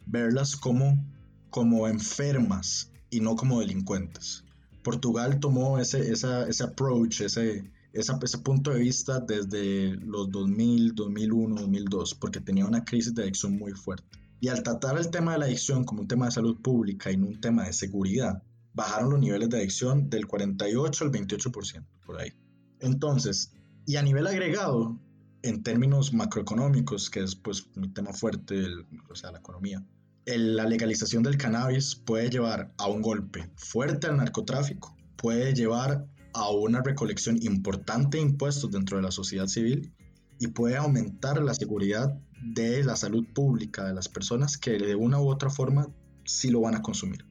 verlas 0.07 0.57
como, 0.57 1.05
como 1.51 1.89
enfermas 1.89 2.91
y 3.11 3.21
no 3.21 3.37
como 3.37 3.61
delincuentes. 3.61 4.45
Portugal 4.83 5.41
tomó 5.41 5.79
ese, 5.79 6.13
ese 6.13 6.63
approach, 6.63 7.23
ese, 7.23 7.69
ese 7.93 8.39
punto 8.39 8.71
de 8.71 8.81
vista 8.81 9.21
desde 9.21 9.97
los 9.97 10.31
2000, 10.31 10.95
2001, 10.95 11.61
2002, 11.63 12.15
porque 12.15 12.41
tenía 12.41 12.67
una 12.67 12.85
crisis 12.85 13.15
de 13.15 13.23
adicción 13.23 13.59
muy 13.59 13.73
fuerte. 13.73 14.07
Y 14.41 14.49
al 14.49 14.63
tratar 14.63 14.99
el 14.99 15.11
tema 15.11 15.33
de 15.33 15.39
la 15.39 15.47
adicción 15.47 15.85
como 15.85 16.03
un 16.03 16.09
tema 16.09 16.27
de 16.27 16.33
salud 16.33 16.61
pública 16.61 17.11
y 17.11 17.17
no 17.17 17.27
un 17.27 17.41
tema 17.41 17.65
de 17.65 17.73
seguridad, 17.73 18.43
bajaron 18.75 19.11
los 19.11 19.21
niveles 19.21 19.49
de 19.49 19.57
adicción 19.57 20.11
del 20.11 20.27
48 20.27 21.05
al 21.05 21.11
28%, 21.11 21.85
por 22.05 22.21
ahí. 22.21 22.33
Entonces, 22.81 23.53
y 23.87 23.97
a 23.97 24.03
nivel 24.03 24.27
agregado, 24.27 24.99
en 25.47 25.63
términos 25.63 26.13
macroeconómicos, 26.13 27.09
que 27.09 27.23
es 27.23 27.37
pues 27.37 27.69
mi 27.77 27.89
tema 27.89 28.13
fuerte, 28.13 28.67
o 29.09 29.15
sea, 29.15 29.31
la 29.31 29.39
economía, 29.39 29.85
la 30.27 30.65
legalización 30.65 31.23
del 31.23 31.39
cannabis 31.39 31.95
puede 31.95 32.31
llevar 32.31 32.73
a 32.79 32.89
un 32.89 33.01
golpe 33.01 33.49
fuerte 33.55 34.09
al 34.09 34.17
narcotráfico, 34.17 34.97
puede 35.17 35.55
llevar 35.55 36.05
a 36.35 36.51
una 36.51 36.83
recolección 36.83 37.39
importante 37.43 38.19
de 38.19 38.25
impuestos 38.25 38.73
dentro 38.73 38.97
de 38.97 39.05
la 39.05 39.13
sociedad 39.13 39.47
civil 39.47 39.93
y 40.41 40.49
puede 40.49 40.77
aumentar 40.77 41.41
la 41.41 41.55
seguridad 41.55 42.19
de 42.43 42.83
la 42.83 42.97
salud 42.97 43.25
pública 43.33 43.85
de 43.85 43.95
las 43.95 44.09
personas 44.09 44.59
que 44.59 44.73
de 44.73 44.97
una 44.97 45.21
u 45.21 45.29
otra 45.29 45.49
forma 45.49 45.87
sí 46.25 46.51
lo 46.51 46.61
van 46.61 46.75
a 46.75 46.83
consumir. 46.83 47.25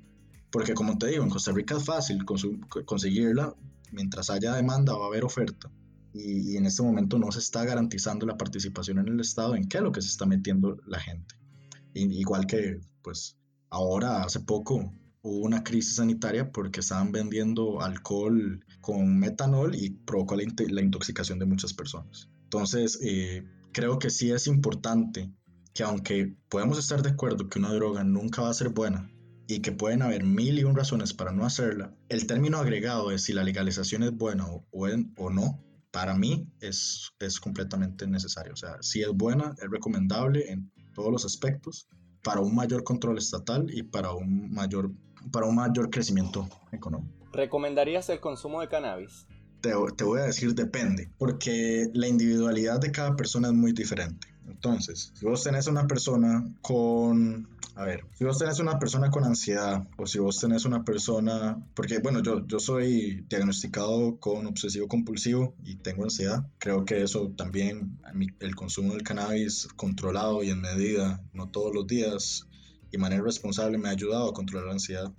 Porque 0.51 0.73
como 0.73 0.97
te 0.97 1.07
digo, 1.07 1.23
en 1.23 1.29
Costa 1.29 1.51
Rica 1.51 1.75
es 1.75 1.83
fácil 1.83 2.23
conseguirla, 2.85 3.53
mientras 3.91 4.29
haya 4.29 4.53
demanda 4.53 4.93
va 4.93 5.03
a 5.03 5.07
haber 5.07 5.25
oferta 5.25 5.69
y, 6.15 6.55
en 6.55 6.65
este 6.65 6.81
momento 6.81 7.19
no 7.19 7.31
se 7.31 7.39
está 7.39 7.65
garantizando 7.65 8.25
la 8.25 8.37
participación 8.37 8.99
en 8.99 9.09
el 9.09 9.19
Estado 9.19 9.55
en 9.55 9.67
qué 9.67 9.77
es 9.77 9.83
lo 9.83 9.91
que 9.91 10.01
se 10.01 10.07
está 10.07 10.25
metiendo 10.25 10.77
la 10.87 10.99
gente. 10.99 11.35
igual 11.93 12.47
que, 12.47 12.79
pues, 13.01 13.37
ahora, 13.69 14.23
hace 14.23 14.39
poco, 14.39 14.93
hubo 15.21 15.45
una 15.45 15.63
crisis 15.63 15.95
sanitaria 15.95 16.51
porque 16.51 16.79
estaban 16.79 17.11
vendiendo 17.11 17.81
alcohol 17.81 18.65
con 18.79 19.17
metanol 19.19 19.75
y 19.75 19.89
provocó 19.89 20.35
la, 20.35 20.43
la 20.69 20.81
intoxicación 20.81 21.39
de 21.39 21.45
muchas 21.45 21.73
personas. 21.73 22.29
Entonces, 22.43 22.99
eh, 23.01 23.43
creo 23.73 23.99
que 23.99 24.09
sí 24.09 24.31
es 24.31 24.47
importante 24.47 25.31
que 25.73 25.83
aunque 25.83 26.37
podemos 26.47 26.79
estar 26.79 27.01
de 27.01 27.09
acuerdo 27.09 27.49
que 27.49 27.59
una 27.59 27.73
droga 27.73 28.03
nunca 28.03 28.41
va 28.41 28.49
a 28.49 28.53
ser 28.53 28.69
buena 28.69 29.11
y 29.47 29.59
que 29.59 29.73
pueden 29.73 30.01
haber 30.01 30.23
mil 30.23 30.57
y 30.59 30.63
un 30.63 30.75
razones 30.75 31.13
para 31.13 31.33
no 31.33 31.45
hacerla, 31.45 31.93
el 32.07 32.25
término 32.27 32.57
agregado 32.57 33.09
de 33.09 33.19
si 33.19 33.33
la 33.33 33.43
legalización 33.43 34.03
es 34.03 34.15
buena 34.15 34.47
o, 34.47 34.65
o 34.71 35.29
no 35.29 35.64
para 35.95 36.13
mí 36.13 36.45
es, 36.59 37.13
es 37.19 37.39
completamente 37.39 38.05
necesario. 38.05 38.51
O 38.51 38.57
sea, 38.57 38.75
si 38.81 39.01
es 39.01 39.07
buena, 39.13 39.55
es 39.63 39.69
recomendable 39.71 40.51
en 40.51 40.69
todos 40.93 41.09
los 41.09 41.23
aspectos 41.23 41.87
para 42.21 42.41
un 42.41 42.53
mayor 42.53 42.83
control 42.83 43.17
estatal 43.17 43.65
y 43.73 43.81
para 43.81 44.11
un 44.11 44.53
mayor, 44.53 44.91
para 45.31 45.45
un 45.45 45.55
mayor 45.55 45.89
crecimiento 45.89 46.49
económico. 46.73 47.13
¿Recomendarías 47.31 48.09
el 48.09 48.19
consumo 48.19 48.59
de 48.59 48.67
cannabis? 48.67 49.25
Te, 49.61 49.71
te 49.95 50.03
voy 50.03 50.19
a 50.19 50.23
decir 50.23 50.53
depende, 50.53 51.09
porque 51.17 51.89
la 51.93 52.09
individualidad 52.09 52.81
de 52.81 52.91
cada 52.91 53.15
persona 53.15 53.47
es 53.47 53.53
muy 53.53 53.71
diferente. 53.71 54.27
Entonces, 54.49 55.13
si 55.15 55.25
vos 55.25 55.43
tenés 55.43 55.67
una 55.67 55.87
persona 55.87 56.43
con 56.61 57.47
a 57.77 57.83
ver, 57.83 58.05
si 58.13 58.23
vos 58.23 58.37
tenés 58.37 58.59
una 58.59 58.79
persona 58.79 59.09
con 59.09 59.25
ansiedad 59.25 59.85
o 59.97 60.07
si 60.07 60.17
vos 60.17 60.39
tenés 60.39 60.63
una 60.63 60.85
persona, 60.85 61.57
porque 61.75 61.99
bueno, 61.99 62.21
yo, 62.23 62.47
yo 62.47 62.57
soy 62.59 63.25
diagnosticado 63.29 64.17
con 64.17 64.47
obsesivo 64.47 64.87
compulsivo 64.87 65.55
y 65.61 65.75
tengo 65.75 66.03
ansiedad, 66.03 66.47
creo 66.57 66.85
que 66.85 67.03
eso 67.03 67.33
también, 67.35 67.99
el 68.39 68.55
consumo 68.55 68.93
del 68.93 69.03
cannabis 69.03 69.67
controlado 69.75 70.41
y 70.41 70.51
en 70.51 70.61
medida, 70.61 71.21
no 71.33 71.49
todos 71.49 71.75
los 71.75 71.85
días 71.85 72.47
y 72.91 72.97
manera 72.97 73.23
responsable 73.23 73.77
me 73.77 73.89
ha 73.89 73.91
ayudado 73.91 74.29
a 74.29 74.33
controlar 74.33 74.67
la 74.67 74.73
ansiedad 74.73 75.11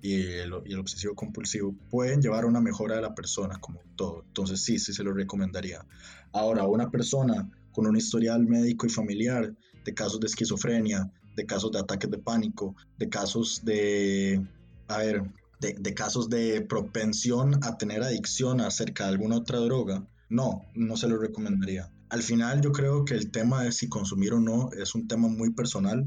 y 0.00 0.14
el, 0.14 0.52
y 0.66 0.72
el 0.72 0.80
obsesivo 0.80 1.14
compulsivo 1.14 1.72
pueden 1.88 2.20
llevar 2.20 2.42
a 2.42 2.48
una 2.48 2.60
mejora 2.60 2.96
de 2.96 3.02
la 3.02 3.14
persona 3.14 3.58
como 3.60 3.80
todo. 3.94 4.24
Entonces 4.26 4.60
sí, 4.64 4.80
sí 4.80 4.92
se 4.92 5.04
lo 5.04 5.12
recomendaría. 5.12 5.86
Ahora, 6.32 6.66
una 6.66 6.90
persona 6.90 7.48
con 7.70 7.86
un 7.86 7.96
historial 7.96 8.44
médico 8.46 8.86
y 8.86 8.90
familiar 8.90 9.54
de 9.84 9.94
casos 9.94 10.18
de 10.18 10.26
esquizofrenia, 10.26 11.10
de 11.34 11.46
casos 11.46 11.72
de 11.72 11.78
ataques 11.78 12.10
de 12.10 12.18
pánico, 12.18 12.74
de 12.98 13.08
casos 13.08 13.64
de, 13.64 14.44
a 14.88 14.98
ver, 14.98 15.22
de, 15.60 15.94
casos 15.94 16.28
de 16.28 16.60
propensión 16.62 17.62
a 17.62 17.78
tener 17.78 18.02
adicción 18.02 18.60
acerca 18.60 19.04
de 19.04 19.10
alguna 19.10 19.36
otra 19.36 19.58
droga, 19.58 20.06
no, 20.28 20.62
no 20.74 20.96
se 20.96 21.08
lo 21.08 21.18
recomendaría. 21.18 21.90
Al 22.08 22.22
final 22.22 22.60
yo 22.60 22.72
creo 22.72 23.04
que 23.04 23.14
el 23.14 23.30
tema 23.30 23.62
de 23.62 23.72
si 23.72 23.88
consumir 23.88 24.34
o 24.34 24.40
no 24.40 24.70
es 24.72 24.94
un 24.94 25.06
tema 25.06 25.28
muy 25.28 25.50
personal 25.50 26.06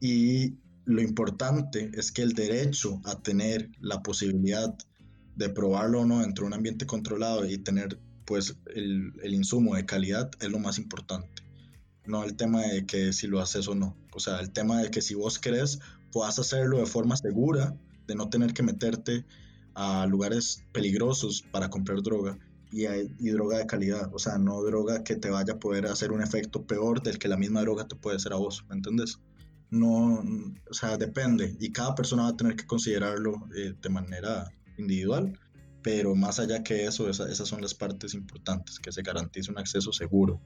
y 0.00 0.54
lo 0.84 1.02
importante 1.02 1.90
es 1.94 2.10
que 2.12 2.22
el 2.22 2.32
derecho 2.32 3.00
a 3.04 3.20
tener 3.20 3.70
la 3.80 4.02
posibilidad 4.02 4.74
de 5.36 5.50
probarlo 5.50 6.00
o 6.00 6.06
no 6.06 6.20
dentro 6.20 6.44
de 6.44 6.48
un 6.48 6.54
ambiente 6.54 6.86
controlado 6.86 7.44
y 7.44 7.58
tener 7.58 8.00
pues 8.24 8.56
el, 8.74 9.12
el 9.22 9.34
insumo 9.34 9.76
de 9.76 9.86
calidad 9.86 10.30
es 10.40 10.48
lo 10.48 10.58
más 10.58 10.78
importante 10.78 11.47
no 12.08 12.24
el 12.24 12.36
tema 12.36 12.62
de 12.62 12.86
que 12.86 13.12
si 13.12 13.26
lo 13.26 13.40
haces 13.40 13.68
o 13.68 13.74
no. 13.74 13.96
O 14.12 14.20
sea, 14.20 14.40
el 14.40 14.50
tema 14.50 14.80
de 14.82 14.90
que 14.90 15.02
si 15.02 15.14
vos 15.14 15.38
querés, 15.38 15.78
puedas 16.10 16.38
hacerlo 16.38 16.78
de 16.78 16.86
forma 16.86 17.16
segura, 17.16 17.76
de 18.06 18.14
no 18.14 18.30
tener 18.30 18.54
que 18.54 18.62
meterte 18.62 19.24
a 19.74 20.06
lugares 20.06 20.64
peligrosos 20.72 21.44
para 21.52 21.68
comprar 21.68 22.02
droga 22.02 22.38
y, 22.72 22.86
y, 22.86 23.30
droga 23.30 23.58
de 23.58 23.66
calidad. 23.66 24.10
O 24.12 24.18
sea, 24.18 24.38
no 24.38 24.62
droga 24.62 25.04
que 25.04 25.16
te 25.16 25.30
vaya 25.30 25.54
a 25.54 25.58
poder 25.58 25.86
hacer 25.86 26.10
un 26.10 26.22
efecto 26.22 26.66
peor 26.66 27.02
del 27.02 27.18
que 27.18 27.28
la 27.28 27.36
misma 27.36 27.60
droga 27.60 27.86
te 27.86 27.94
puede 27.94 28.16
hacer 28.16 28.32
a 28.32 28.36
vos, 28.36 28.64
¿me 28.68 28.76
entiendes? 28.76 29.20
No, 29.70 30.24
o 30.70 30.74
sea, 30.74 30.96
depende 30.96 31.54
y 31.60 31.70
cada 31.72 31.94
persona 31.94 32.22
va 32.22 32.28
a 32.30 32.36
tener 32.36 32.56
que 32.56 32.66
considerarlo 32.66 33.34
eh, 33.54 33.74
de 33.80 33.88
manera 33.90 34.50
individual, 34.78 35.38
pero 35.82 36.14
más 36.14 36.40
allá 36.40 36.62
que 36.62 36.86
eso, 36.86 37.10
esas 37.10 37.46
son 37.46 37.60
las 37.60 37.74
partes 37.74 38.14
importantes, 38.14 38.78
que 38.78 38.92
se 38.92 39.02
garantice 39.02 39.50
un 39.50 39.58
acceso 39.58 39.92
seguro 39.92 40.40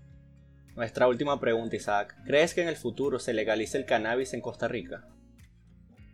nuestra 0.77 1.09
última 1.09 1.39
pregunta, 1.39 1.77
Isaac. 1.77 2.17
¿Crees 2.25 2.55
que 2.55 2.63
en 2.63 2.69
el 2.69 2.77
futuro 2.77 3.19
se 3.19 3.33
legalice 3.33 3.79
el 3.79 3.87
cannabis 3.87 4.35
en 4.35 4.41
Costa 4.41 4.69
Rica? 4.69 5.09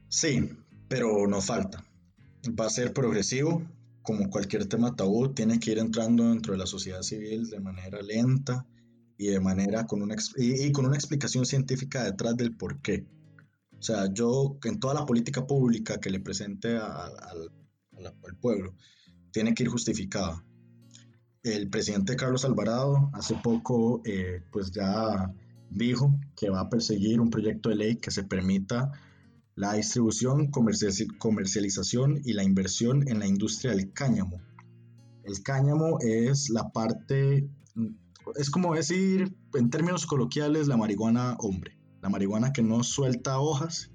Sí, 0.09 0.51
pero 0.89 1.27
no 1.27 1.41
falta. 1.41 1.85
Va 2.59 2.67
a 2.67 2.71
ser 2.71 2.93
progresivo. 2.93 3.63
Como 4.03 4.31
cualquier 4.31 4.67
tema 4.67 4.97
tabú, 4.97 5.35
tiene 5.35 5.61
que 5.61 5.73
ir 5.73 5.79
entrando 5.79 6.29
dentro 6.29 6.53
de 6.53 6.59
la 6.59 6.67
sociedad 6.67 7.03
civil 7.03 7.51
de 7.51 7.61
manera 7.61 8.01
lenta 8.01 8.67
y 9.19 9.27
de 9.27 9.41
manera 9.41 9.87
con 9.87 10.01
una, 10.01 10.17
y, 10.37 10.73
con 10.73 10.87
una 10.87 10.97
explicación 10.97 11.45
científica 11.45 12.05
detrás 12.05 12.37
del 12.37 12.57
por 12.57 12.81
qué. 12.81 13.07
O 13.79 13.83
sea, 13.83 14.13
yo 14.13 14.59
en 14.65 14.81
toda 14.81 14.95
la 14.95 15.05
política 15.05 15.47
pública 15.47 16.01
que 16.01 16.11
le 16.11 16.21
presente 16.21 16.79
al 16.79 18.37
pueblo, 18.41 18.75
tiene 19.31 19.55
que 19.55 19.65
ir 19.65 19.69
justificada 19.69 20.43
el 21.57 21.69
presidente 21.69 22.17
Carlos 22.17 22.45
Alvarado 22.45 23.11
hace 23.13 23.35
poco 23.43 24.03
eh, 24.05 24.43
pues 24.53 24.71
ya 24.71 25.33
dijo 25.71 26.15
que 26.37 26.51
va 26.51 26.61
a 26.61 26.69
perseguir 26.69 27.21
un 27.21 27.31
proyecto 27.31 27.69
de 27.69 27.77
ley 27.77 27.97
que 27.97 28.11
se 28.11 28.25
permita 28.25 28.93
la 29.55 29.75
distribución, 29.75 30.51
comercialización 30.51 32.21
y 32.25 32.33
la 32.33 32.45
inversión 32.45 33.09
en 33.09 33.19
la 33.19 33.27
industria 33.27 33.73
del 33.73 33.93
cáñamo. 33.93 34.41
El 35.25 35.43
cáñamo 35.43 35.99
es 36.01 36.49
la 36.49 36.71
parte, 36.71 37.49
es 38.37 38.51
como 38.51 38.75
decir, 38.75 39.37
en 39.55 39.71
términos 39.71 40.07
coloquiales, 40.07 40.69
la 40.69 40.77
marihuana 40.77 41.37
hombre. 41.41 41.77
La 42.01 42.09
marihuana 42.09 42.53
que 42.53 42.63
no 42.63 42.85
suelta 42.85 43.41
hojas, 43.41 43.91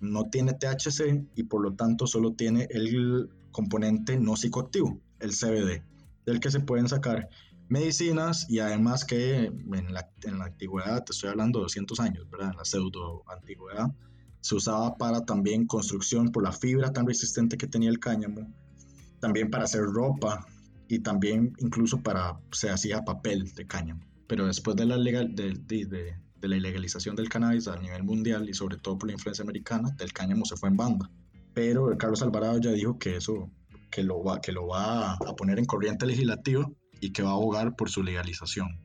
no 0.00 0.28
tiene 0.28 0.52
THC 0.52 1.26
y 1.34 1.44
por 1.44 1.62
lo 1.62 1.74
tanto 1.74 2.06
solo 2.06 2.34
tiene 2.34 2.68
el 2.70 3.30
componente 3.50 4.18
no 4.18 4.36
psicoactivo, 4.36 5.00
el 5.20 5.30
CBD, 5.30 5.82
del 6.28 6.40
que 6.40 6.50
se 6.50 6.60
pueden 6.60 6.88
sacar 6.88 7.28
medicinas 7.68 8.46
y 8.48 8.60
además 8.60 9.04
que 9.04 9.46
en 9.46 9.92
la, 9.92 10.10
en 10.22 10.38
la 10.38 10.46
antigüedad, 10.46 11.04
te 11.04 11.12
estoy 11.12 11.30
hablando 11.30 11.58
de 11.58 11.64
200 11.64 12.00
años, 12.00 12.28
¿verdad? 12.30 12.50
En 12.50 12.56
la 12.56 12.64
pseudo 12.64 13.24
antigüedad, 13.28 13.88
se 14.40 14.54
usaba 14.54 14.96
para 14.96 15.24
también 15.24 15.66
construcción 15.66 16.30
por 16.30 16.42
la 16.42 16.52
fibra 16.52 16.92
tan 16.92 17.06
resistente 17.06 17.56
que 17.56 17.66
tenía 17.66 17.90
el 17.90 17.98
cáñamo, 17.98 18.52
también 19.20 19.50
para 19.50 19.64
hacer 19.64 19.82
ropa 19.82 20.46
y 20.88 21.00
también 21.00 21.54
incluso 21.58 22.02
para, 22.02 22.38
se 22.52 22.70
hacía 22.70 23.04
papel 23.04 23.52
de 23.54 23.66
cáñamo. 23.66 24.02
Pero 24.26 24.46
después 24.46 24.76
de 24.76 24.86
la, 24.86 24.96
legal, 24.96 25.34
de, 25.34 25.54
de, 25.54 25.86
de, 25.86 26.48
la 26.48 26.56
ilegalización 26.56 27.16
del 27.16 27.28
cannabis 27.28 27.68
a 27.68 27.76
nivel 27.76 28.04
mundial 28.04 28.48
y 28.48 28.54
sobre 28.54 28.76
todo 28.76 28.98
por 28.98 29.08
la 29.08 29.14
influencia 29.14 29.42
americana, 29.42 29.90
del 29.98 30.12
cáñamo 30.12 30.44
se 30.44 30.56
fue 30.56 30.68
en 30.68 30.76
banda. 30.76 31.10
Pero 31.54 31.96
Carlos 31.98 32.22
Alvarado 32.22 32.58
ya 32.58 32.70
dijo 32.70 32.98
que 32.98 33.16
eso, 33.16 33.50
que 33.98 34.04
lo 34.04 34.22
va, 34.22 34.40
que 34.40 34.52
lo 34.52 34.68
va 34.68 35.14
a 35.14 35.34
poner 35.36 35.58
en 35.58 35.64
corriente 35.64 36.06
legislativa 36.06 36.70
y 37.00 37.10
que 37.10 37.24
va 37.24 37.30
a 37.30 37.32
abogar 37.32 37.74
por 37.74 37.90
su 37.90 38.04
legalización. 38.04 38.80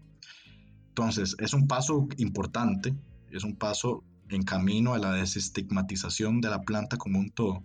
Entonces, 0.88 1.36
es 1.38 1.54
un 1.54 1.68
paso 1.68 2.08
importante, 2.18 2.96
es 3.30 3.44
un 3.44 3.56
paso 3.56 4.04
en 4.30 4.42
camino 4.42 4.96
a 4.96 4.98
la 4.98 5.12
desestigmatización 5.12 6.42
de 6.42 6.50
la 6.50 6.62
planta 6.62 6.98
como 6.98 7.20
un 7.20 7.30
todo, 7.30 7.64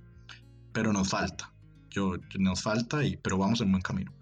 pero 0.74 0.92
nos 0.92 1.08
falta. 1.08 1.54
Yo, 1.88 2.16
nos 2.38 2.62
falta, 2.62 3.02
y, 3.02 3.16
pero 3.16 3.38
vamos 3.38 3.62
en 3.62 3.70
buen 3.70 3.82
camino. 3.82 4.12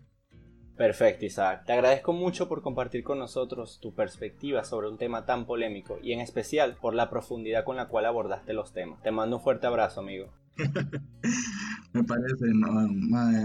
Perfecto, 0.77 1.25
Isaac. 1.25 1.65
Te 1.67 1.73
agradezco 1.73 2.13
mucho 2.13 2.49
por 2.49 2.63
compartir 2.63 3.03
con 3.03 3.19
nosotros 3.19 3.81
tu 3.81 3.93
perspectiva 3.93 4.63
sobre 4.63 4.89
un 4.89 4.99
tema 4.99 5.27
tan 5.27 5.47
polémico 5.47 5.99
y 6.01 6.13
en 6.13 6.21
especial 6.21 6.77
por 6.81 6.95
la 6.95 7.11
profundidad 7.11 7.65
con 7.65 7.75
la 7.75 7.89
cual 7.89 8.05
abordaste 8.07 8.53
los 8.53 8.73
temas. 8.73 9.03
Te 9.03 9.11
mando 9.11 9.39
un 9.39 9.43
fuerte 9.43 9.67
abrazo, 9.67 9.99
amigo. 9.99 10.29
Me 11.97 12.05
parece, 12.05 12.45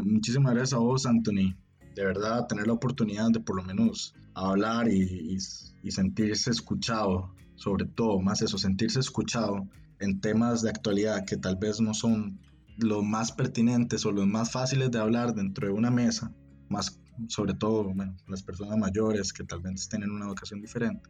muchísimas 0.04 0.54
gracias 0.54 0.74
a 0.74 0.80
vos, 0.80 1.06
Anthony. 1.06 1.56
De 1.96 2.04
verdad, 2.04 2.48
tener 2.48 2.68
la 2.68 2.74
oportunidad 2.74 3.30
de 3.32 3.40
por 3.40 3.56
lo 3.56 3.64
menos 3.64 4.14
hablar 4.34 4.90
y, 4.90 5.38
y 5.82 5.92
sentirse 5.92 6.52
escuchado 6.52 7.34
sobre 7.56 7.86
todo, 7.86 8.20
más 8.20 8.42
eso, 8.42 8.58
sentirse 8.58 9.00
escuchado 9.00 9.70
en 10.00 10.20
temas 10.20 10.64
de 10.64 10.70
actualidad 10.70 11.24
que 11.26 11.38
tal 11.38 11.56
vez 11.56 11.80
no 11.80 11.94
son 11.94 12.40
los 12.78 13.06
más 13.06 13.32
pertinentes 13.32 14.06
o 14.06 14.12
los 14.12 14.28
más 14.28 14.52
fáciles 14.52 14.92
de 14.92 15.00
hablar 15.00 15.34
dentro 15.34 15.68
de 15.68 15.74
una 15.74 15.90
mesa, 15.90 16.34
más 16.68 17.00
sobre 17.28 17.54
todo 17.54 17.86
bueno, 17.86 18.18
las 18.28 18.44
personas 18.44 18.78
mayores 18.78 19.32
que 19.32 19.46
tal 19.46 19.62
vez 19.62 19.88
tienen 19.88 20.12
una 20.12 20.26
educación 20.26 20.60
diferente. 20.60 21.10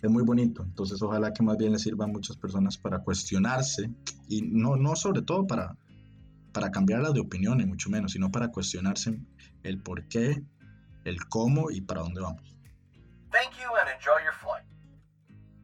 Es 0.00 0.10
muy 0.10 0.22
bonito, 0.22 0.62
entonces 0.62 1.02
ojalá 1.02 1.34
que 1.34 1.42
más 1.42 1.58
bien 1.58 1.72
le 1.72 1.78
sirva 1.78 2.06
a 2.06 2.08
muchas 2.08 2.38
personas 2.38 2.78
para 2.78 3.00
cuestionarse 3.00 3.90
y 4.26 4.40
no, 4.40 4.76
no 4.76 4.96
sobre 4.96 5.20
todo 5.20 5.46
para, 5.46 5.76
para 6.52 6.70
cambiarlas 6.70 7.14
de 7.14 7.20
opinión, 7.20 7.58
ni 7.58 7.64
mucho 7.64 7.90
menos, 7.90 8.12
sino 8.12 8.30
para 8.30 8.48
cuestionarse 8.48 9.18
el 9.62 9.82
por 9.82 10.06
qué, 10.08 10.42
el 11.04 11.24
cómo 11.26 11.70
y 11.70 11.80
para 11.80 12.02
dónde 12.02 12.20
vamos. 12.20 12.56
Thank 13.30 13.52
you 13.62 13.74
and 13.76 13.88
enjoy 13.88 14.22
your 14.24 14.34